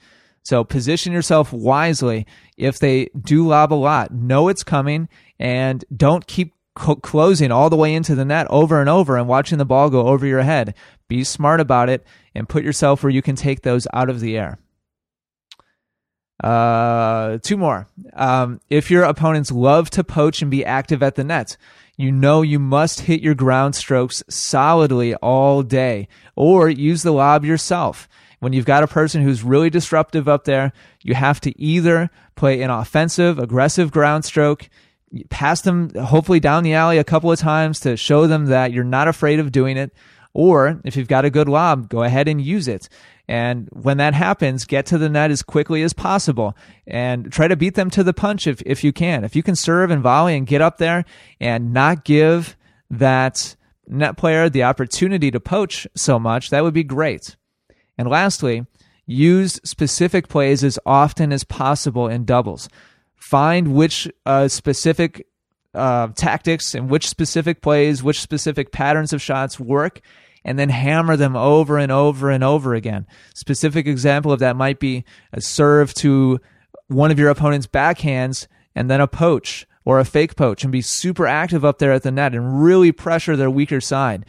So 0.47 0.63
position 0.63 1.11
yourself 1.11 1.51
wisely. 1.51 2.25
If 2.55 2.79
they 2.79 3.09
do 3.19 3.45
lob 3.45 3.73
a 3.73 3.75
lot, 3.75 4.13
know 4.13 4.47
it's 4.47 4.63
coming 4.63 5.09
and 5.37 5.83
don't 5.93 6.25
keep 6.25 6.53
co- 6.73 6.95
closing 6.95 7.51
all 7.51 7.69
the 7.69 7.75
way 7.75 7.93
into 7.93 8.15
the 8.15 8.23
net 8.23 8.47
over 8.49 8.79
and 8.79 8.89
over 8.89 9.17
and 9.17 9.27
watching 9.27 9.57
the 9.57 9.65
ball 9.65 9.89
go 9.89 10.07
over 10.07 10.25
your 10.25 10.43
head. 10.43 10.73
Be 11.09 11.25
smart 11.25 11.59
about 11.59 11.89
it 11.89 12.07
and 12.33 12.47
put 12.47 12.63
yourself 12.63 13.03
where 13.03 13.09
you 13.09 13.21
can 13.21 13.35
take 13.35 13.63
those 13.63 13.87
out 13.91 14.09
of 14.09 14.21
the 14.21 14.37
air. 14.37 14.57
Uh, 16.41 17.39
two 17.39 17.57
more. 17.57 17.89
Um, 18.13 18.61
if 18.69 18.89
your 18.89 19.03
opponents 19.03 19.51
love 19.51 19.89
to 19.89 20.03
poach 20.05 20.41
and 20.41 20.49
be 20.49 20.63
active 20.63 21.03
at 21.03 21.15
the 21.15 21.25
net, 21.25 21.57
you 21.97 22.09
know 22.09 22.41
you 22.41 22.57
must 22.57 23.01
hit 23.01 23.19
your 23.19 23.35
ground 23.35 23.75
strokes 23.75 24.23
solidly 24.29 25.13
all 25.15 25.61
day 25.61 26.07
or 26.37 26.69
use 26.69 27.03
the 27.03 27.11
lob 27.11 27.43
yourself. 27.43 28.07
When 28.39 28.53
you've 28.53 28.65
got 28.65 28.83
a 28.83 28.87
person 28.87 29.23
who's 29.23 29.43
really 29.43 29.69
disruptive 29.69 30.27
up 30.27 30.43
there, 30.43 30.71
you 31.03 31.15
have 31.15 31.41
to 31.41 31.59
either 31.59 32.09
play 32.35 32.61
an 32.61 32.69
offensive, 32.69 33.39
aggressive 33.39 33.91
ground 33.91 34.25
stroke, 34.25 34.69
pass 35.29 35.61
them 35.61 35.89
hopefully 35.95 36.39
down 36.39 36.63
the 36.63 36.73
alley 36.73 36.97
a 36.97 37.03
couple 37.03 37.31
of 37.31 37.39
times 37.39 37.79
to 37.79 37.97
show 37.97 38.27
them 38.27 38.45
that 38.47 38.71
you're 38.71 38.83
not 38.83 39.07
afraid 39.07 39.39
of 39.39 39.51
doing 39.51 39.77
it. 39.77 39.91
Or 40.33 40.79
if 40.83 40.95
you've 40.95 41.07
got 41.07 41.25
a 41.25 41.31
good 41.31 41.49
lob, 41.49 41.89
go 41.89 42.03
ahead 42.03 42.27
and 42.27 42.39
use 42.39 42.67
it. 42.67 42.89
And 43.27 43.67
when 43.71 43.97
that 43.97 44.13
happens, 44.13 44.65
get 44.65 44.85
to 44.87 44.97
the 44.97 45.09
net 45.09 45.31
as 45.31 45.41
quickly 45.41 45.81
as 45.81 45.93
possible 45.93 46.55
and 46.85 47.31
try 47.31 47.47
to 47.47 47.55
beat 47.55 47.75
them 47.75 47.89
to 47.89 48.03
the 48.03 48.13
punch 48.13 48.45
if, 48.45 48.61
if 48.65 48.83
you 48.83 48.93
can. 48.93 49.23
If 49.23 49.35
you 49.35 49.43
can 49.43 49.55
serve 49.55 49.89
and 49.89 50.03
volley 50.03 50.37
and 50.37 50.45
get 50.45 50.61
up 50.61 50.77
there 50.77 51.05
and 51.39 51.73
not 51.73 52.05
give 52.05 52.55
that 52.89 53.55
net 53.87 54.15
player 54.15 54.47
the 54.49 54.63
opportunity 54.63 55.31
to 55.31 55.39
poach 55.39 55.87
so 55.95 56.19
much, 56.19 56.51
that 56.51 56.63
would 56.63 56.73
be 56.73 56.83
great. 56.83 57.35
And 57.97 58.09
lastly, 58.09 58.65
use 59.05 59.59
specific 59.63 60.27
plays 60.27 60.63
as 60.63 60.77
often 60.85 61.31
as 61.31 61.43
possible 61.43 62.07
in 62.07 62.25
doubles. 62.25 62.69
Find 63.15 63.73
which 63.73 64.07
uh, 64.25 64.47
specific 64.47 65.27
uh, 65.73 66.07
tactics 66.09 66.75
and 66.75 66.89
which 66.89 67.07
specific 67.07 67.61
plays, 67.61 68.03
which 68.03 68.21
specific 68.21 68.71
patterns 68.71 69.13
of 69.13 69.21
shots 69.21 69.59
work, 69.59 70.01
and 70.43 70.57
then 70.57 70.69
hammer 70.69 71.17
them 71.17 71.35
over 71.35 71.77
and 71.77 71.91
over 71.91 72.29
and 72.29 72.43
over 72.43 72.73
again. 72.73 73.05
Specific 73.35 73.87
example 73.87 74.31
of 74.31 74.39
that 74.39 74.55
might 74.55 74.79
be 74.79 75.03
a 75.33 75.41
serve 75.41 75.93
to 75.95 76.39
one 76.87 77.11
of 77.11 77.19
your 77.19 77.29
opponent's 77.29 77.67
backhands 77.67 78.47
and 78.73 78.89
then 78.89 79.01
a 79.01 79.07
poach 79.07 79.67
or 79.83 79.99
a 79.99 80.05
fake 80.05 80.35
poach 80.35 80.63
and 80.63 80.71
be 80.71 80.81
super 80.81 81.27
active 81.27 81.65
up 81.65 81.79
there 81.79 81.91
at 81.91 82.03
the 82.03 82.11
net 82.11 82.33
and 82.33 82.63
really 82.63 82.91
pressure 82.91 83.35
their 83.35 83.49
weaker 83.49 83.81
side. 83.81 84.25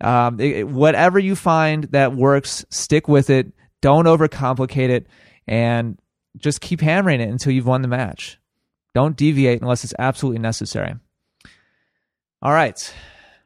Um, 0.00 0.40
it, 0.40 0.68
whatever 0.68 1.18
you 1.18 1.36
find 1.36 1.84
that 1.84 2.14
works, 2.14 2.64
stick 2.70 3.08
with 3.08 3.30
it. 3.30 3.52
Don't 3.80 4.06
overcomplicate 4.06 4.88
it, 4.88 5.06
and 5.46 5.98
just 6.36 6.60
keep 6.60 6.80
hammering 6.80 7.20
it 7.20 7.28
until 7.28 7.52
you've 7.52 7.66
won 7.66 7.82
the 7.82 7.88
match. 7.88 8.38
Don't 8.94 9.16
deviate 9.16 9.60
unless 9.60 9.84
it's 9.84 9.94
absolutely 9.98 10.40
necessary. 10.40 10.94
All 12.42 12.52
right. 12.52 12.94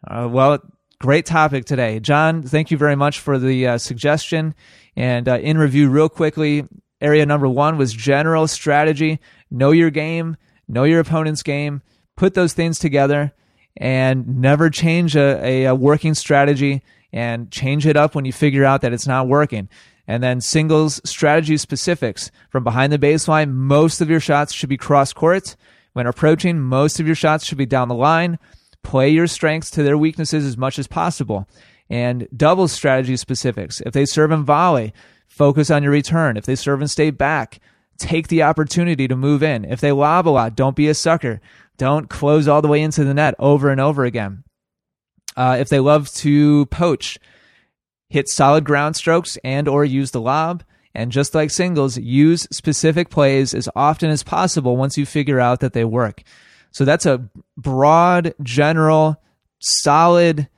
Uh, 0.06 0.28
well, 0.30 0.60
great 1.00 1.26
topic 1.26 1.64
today. 1.64 2.00
John, 2.00 2.42
thank 2.42 2.70
you 2.70 2.76
very 2.76 2.96
much 2.96 3.20
for 3.20 3.38
the 3.38 3.66
uh, 3.66 3.78
suggestion. 3.78 4.54
And 4.96 5.28
uh, 5.28 5.38
in 5.38 5.58
review, 5.58 5.88
real 5.90 6.08
quickly, 6.08 6.66
area 7.00 7.26
number 7.26 7.48
one 7.48 7.78
was 7.78 7.92
general 7.92 8.46
strategy. 8.46 9.20
Know 9.50 9.70
your 9.72 9.90
game, 9.90 10.36
know 10.68 10.84
your 10.84 11.00
opponent's 11.00 11.42
game, 11.42 11.82
put 12.16 12.34
those 12.34 12.52
things 12.52 12.78
together, 12.78 13.32
and 13.80 14.38
never 14.40 14.68
change 14.68 15.16
a, 15.16 15.44
a, 15.44 15.64
a 15.64 15.74
working 15.74 16.14
strategy 16.14 16.82
and 17.12 17.50
change 17.50 17.86
it 17.86 17.96
up 17.96 18.14
when 18.14 18.26
you 18.26 18.32
figure 18.32 18.64
out 18.64 18.82
that 18.82 18.92
it's 18.92 19.06
not 19.06 19.26
working. 19.26 19.68
And 20.06 20.22
then 20.22 20.40
singles 20.40 21.00
strategy 21.04 21.56
specifics. 21.56 22.30
From 22.50 22.62
behind 22.62 22.92
the 22.92 22.98
baseline, 22.98 23.52
most 23.52 24.00
of 24.00 24.10
your 24.10 24.20
shots 24.20 24.52
should 24.52 24.68
be 24.68 24.76
cross 24.76 25.12
court. 25.12 25.56
When 25.94 26.06
approaching, 26.06 26.60
most 26.60 27.00
of 27.00 27.06
your 27.06 27.16
shots 27.16 27.44
should 27.44 27.58
be 27.58 27.66
down 27.66 27.88
the 27.88 27.94
line. 27.94 28.38
Play 28.82 29.08
your 29.10 29.26
strengths 29.26 29.70
to 29.72 29.82
their 29.82 29.98
weaknesses 29.98 30.44
as 30.44 30.56
much 30.56 30.78
as 30.78 30.86
possible. 30.86 31.48
And 31.88 32.28
double 32.36 32.68
strategy 32.68 33.16
specifics. 33.16 33.80
If 33.80 33.92
they 33.92 34.04
serve 34.04 34.30
and 34.30 34.44
volley, 34.44 34.92
focus 35.26 35.70
on 35.70 35.82
your 35.82 35.92
return. 35.92 36.36
If 36.36 36.44
they 36.44 36.54
serve 36.54 36.80
and 36.80 36.90
stay 36.90 37.10
back, 37.10 37.60
take 37.98 38.28
the 38.28 38.42
opportunity 38.42 39.08
to 39.08 39.16
move 39.16 39.42
in. 39.42 39.64
If 39.64 39.80
they 39.80 39.92
lob 39.92 40.28
a 40.28 40.30
lot, 40.30 40.54
don't 40.54 40.76
be 40.76 40.88
a 40.88 40.94
sucker. 40.94 41.40
Don't 41.80 42.10
close 42.10 42.46
all 42.46 42.60
the 42.60 42.68
way 42.68 42.82
into 42.82 43.04
the 43.04 43.14
net 43.14 43.34
over 43.38 43.70
and 43.70 43.80
over 43.80 44.04
again. 44.04 44.44
Uh, 45.34 45.56
if 45.58 45.70
they 45.70 45.80
love 45.80 46.12
to 46.16 46.66
poach, 46.66 47.18
hit 48.10 48.28
solid 48.28 48.64
ground 48.64 48.96
strokes 48.96 49.38
and 49.42 49.66
or 49.66 49.82
use 49.82 50.10
the 50.10 50.20
lob. 50.20 50.62
And 50.94 51.10
just 51.10 51.34
like 51.34 51.50
singles, 51.50 51.96
use 51.96 52.46
specific 52.52 53.08
plays 53.08 53.54
as 53.54 53.66
often 53.74 54.10
as 54.10 54.22
possible 54.22 54.76
once 54.76 54.98
you 54.98 55.06
figure 55.06 55.40
out 55.40 55.60
that 55.60 55.72
they 55.72 55.86
work. 55.86 56.22
So 56.70 56.84
that's 56.84 57.06
a 57.06 57.30
broad, 57.56 58.34
general, 58.42 59.18
solid 59.60 60.50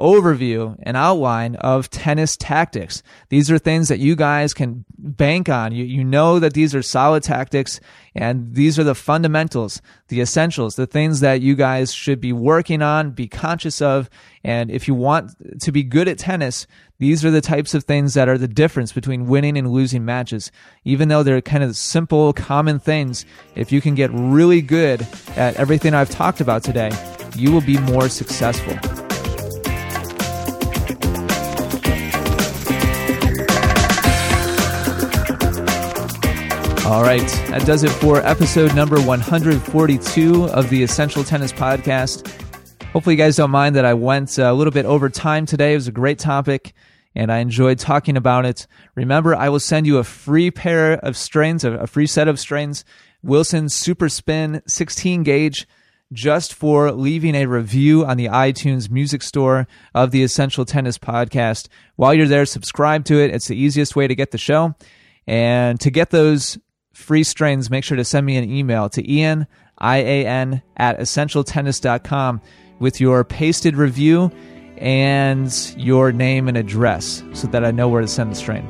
overview 0.00 0.76
and 0.82 0.96
outline 0.96 1.54
of 1.56 1.90
tennis 1.90 2.36
tactics. 2.36 3.02
These 3.28 3.50
are 3.50 3.58
things 3.58 3.88
that 3.88 4.00
you 4.00 4.16
guys 4.16 4.52
can 4.54 4.84
bank 4.98 5.48
on. 5.48 5.72
You, 5.72 5.84
you 5.84 6.02
know 6.02 6.38
that 6.38 6.54
these 6.54 6.74
are 6.74 6.82
solid 6.82 7.22
tactics 7.22 7.80
and 8.14 8.54
these 8.54 8.78
are 8.78 8.84
the 8.84 8.94
fundamentals, 8.94 9.80
the 10.08 10.20
essentials, 10.20 10.74
the 10.74 10.86
things 10.86 11.20
that 11.20 11.40
you 11.42 11.54
guys 11.54 11.92
should 11.92 12.20
be 12.20 12.32
working 12.32 12.82
on, 12.82 13.10
be 13.10 13.28
conscious 13.28 13.80
of. 13.80 14.10
And 14.42 14.70
if 14.70 14.88
you 14.88 14.94
want 14.94 15.60
to 15.60 15.70
be 15.70 15.82
good 15.82 16.08
at 16.08 16.18
tennis, 16.18 16.66
these 16.98 17.24
are 17.24 17.30
the 17.30 17.40
types 17.40 17.74
of 17.74 17.84
things 17.84 18.14
that 18.14 18.28
are 18.28 18.38
the 18.38 18.48
difference 18.48 18.92
between 18.92 19.26
winning 19.26 19.56
and 19.56 19.70
losing 19.70 20.04
matches. 20.04 20.50
Even 20.84 21.08
though 21.08 21.22
they're 21.22 21.40
kind 21.40 21.62
of 21.62 21.76
simple, 21.76 22.32
common 22.32 22.78
things, 22.78 23.24
if 23.54 23.70
you 23.70 23.80
can 23.80 23.94
get 23.94 24.10
really 24.12 24.60
good 24.60 25.06
at 25.36 25.56
everything 25.56 25.94
I've 25.94 26.10
talked 26.10 26.40
about 26.40 26.64
today, 26.64 26.90
you 27.36 27.52
will 27.52 27.60
be 27.60 27.78
more 27.78 28.08
successful. 28.08 28.99
All 36.90 37.02
right, 37.02 37.20
that 37.50 37.64
does 37.66 37.84
it 37.84 37.90
for 37.90 38.16
episode 38.26 38.74
number 38.74 39.00
142 39.00 40.46
of 40.46 40.68
the 40.70 40.82
Essential 40.82 41.22
Tennis 41.22 41.52
Podcast. 41.52 42.28
Hopefully, 42.86 43.14
you 43.14 43.16
guys 43.16 43.36
don't 43.36 43.52
mind 43.52 43.76
that 43.76 43.84
I 43.84 43.94
went 43.94 44.36
a 44.38 44.52
little 44.52 44.72
bit 44.72 44.86
over 44.86 45.08
time 45.08 45.46
today. 45.46 45.74
It 45.74 45.76
was 45.76 45.86
a 45.86 45.92
great 45.92 46.18
topic, 46.18 46.72
and 47.14 47.30
I 47.30 47.38
enjoyed 47.38 47.78
talking 47.78 48.16
about 48.16 48.44
it. 48.44 48.66
Remember, 48.96 49.36
I 49.36 49.50
will 49.50 49.60
send 49.60 49.86
you 49.86 49.98
a 49.98 50.04
free 50.04 50.50
pair 50.50 50.94
of 50.94 51.16
strains, 51.16 51.62
a 51.62 51.86
free 51.86 52.08
set 52.08 52.26
of 52.26 52.40
strains, 52.40 52.84
Wilson 53.22 53.68
Super 53.68 54.08
Spin 54.08 54.60
16 54.66 55.22
gauge, 55.22 55.68
just 56.12 56.52
for 56.52 56.90
leaving 56.90 57.36
a 57.36 57.46
review 57.46 58.04
on 58.04 58.16
the 58.16 58.26
iTunes 58.26 58.90
music 58.90 59.22
store 59.22 59.68
of 59.94 60.10
the 60.10 60.24
Essential 60.24 60.64
Tennis 60.64 60.98
Podcast. 60.98 61.68
While 61.94 62.14
you're 62.14 62.26
there, 62.26 62.46
subscribe 62.46 63.04
to 63.04 63.22
it. 63.22 63.32
It's 63.32 63.46
the 63.46 63.56
easiest 63.56 63.94
way 63.94 64.08
to 64.08 64.16
get 64.16 64.32
the 64.32 64.38
show. 64.38 64.74
And 65.28 65.78
to 65.80 65.92
get 65.92 66.10
those 66.10 66.58
free 67.00 67.24
strains, 67.24 67.70
make 67.70 67.84
sure 67.84 67.96
to 67.96 68.04
send 68.04 68.26
me 68.26 68.36
an 68.36 68.48
email 68.48 68.88
to 68.90 69.12
Ian, 69.12 69.46
I-A-N, 69.78 70.62
at 70.76 70.98
essentialtennis.com 70.98 72.40
with 72.78 73.00
your 73.00 73.24
pasted 73.24 73.76
review 73.76 74.30
and 74.76 75.74
your 75.76 76.12
name 76.12 76.48
and 76.48 76.56
address 76.56 77.22
so 77.32 77.46
that 77.48 77.64
I 77.64 77.70
know 77.70 77.88
where 77.88 78.00
to 78.00 78.08
send 78.08 78.32
the 78.32 78.36
strain. 78.36 78.66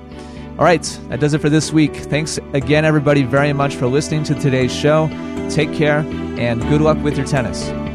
All 0.59 0.65
right, 0.65 0.83
that 1.09 1.21
does 1.21 1.33
it 1.33 1.41
for 1.41 1.49
this 1.49 1.73
week. 1.73 1.95
Thanks 1.95 2.39
again, 2.53 2.85
everybody, 2.85 3.23
very 3.23 3.53
much 3.53 3.77
for 3.77 3.87
listening 3.87 4.25
to 4.25 4.35
today's 4.35 4.75
show. 4.75 5.09
Take 5.51 5.73
care 5.73 6.01
and 6.39 6.61
good 6.63 6.81
luck 6.81 6.99
with 7.03 7.17
your 7.17 7.27
tennis. 7.27 7.90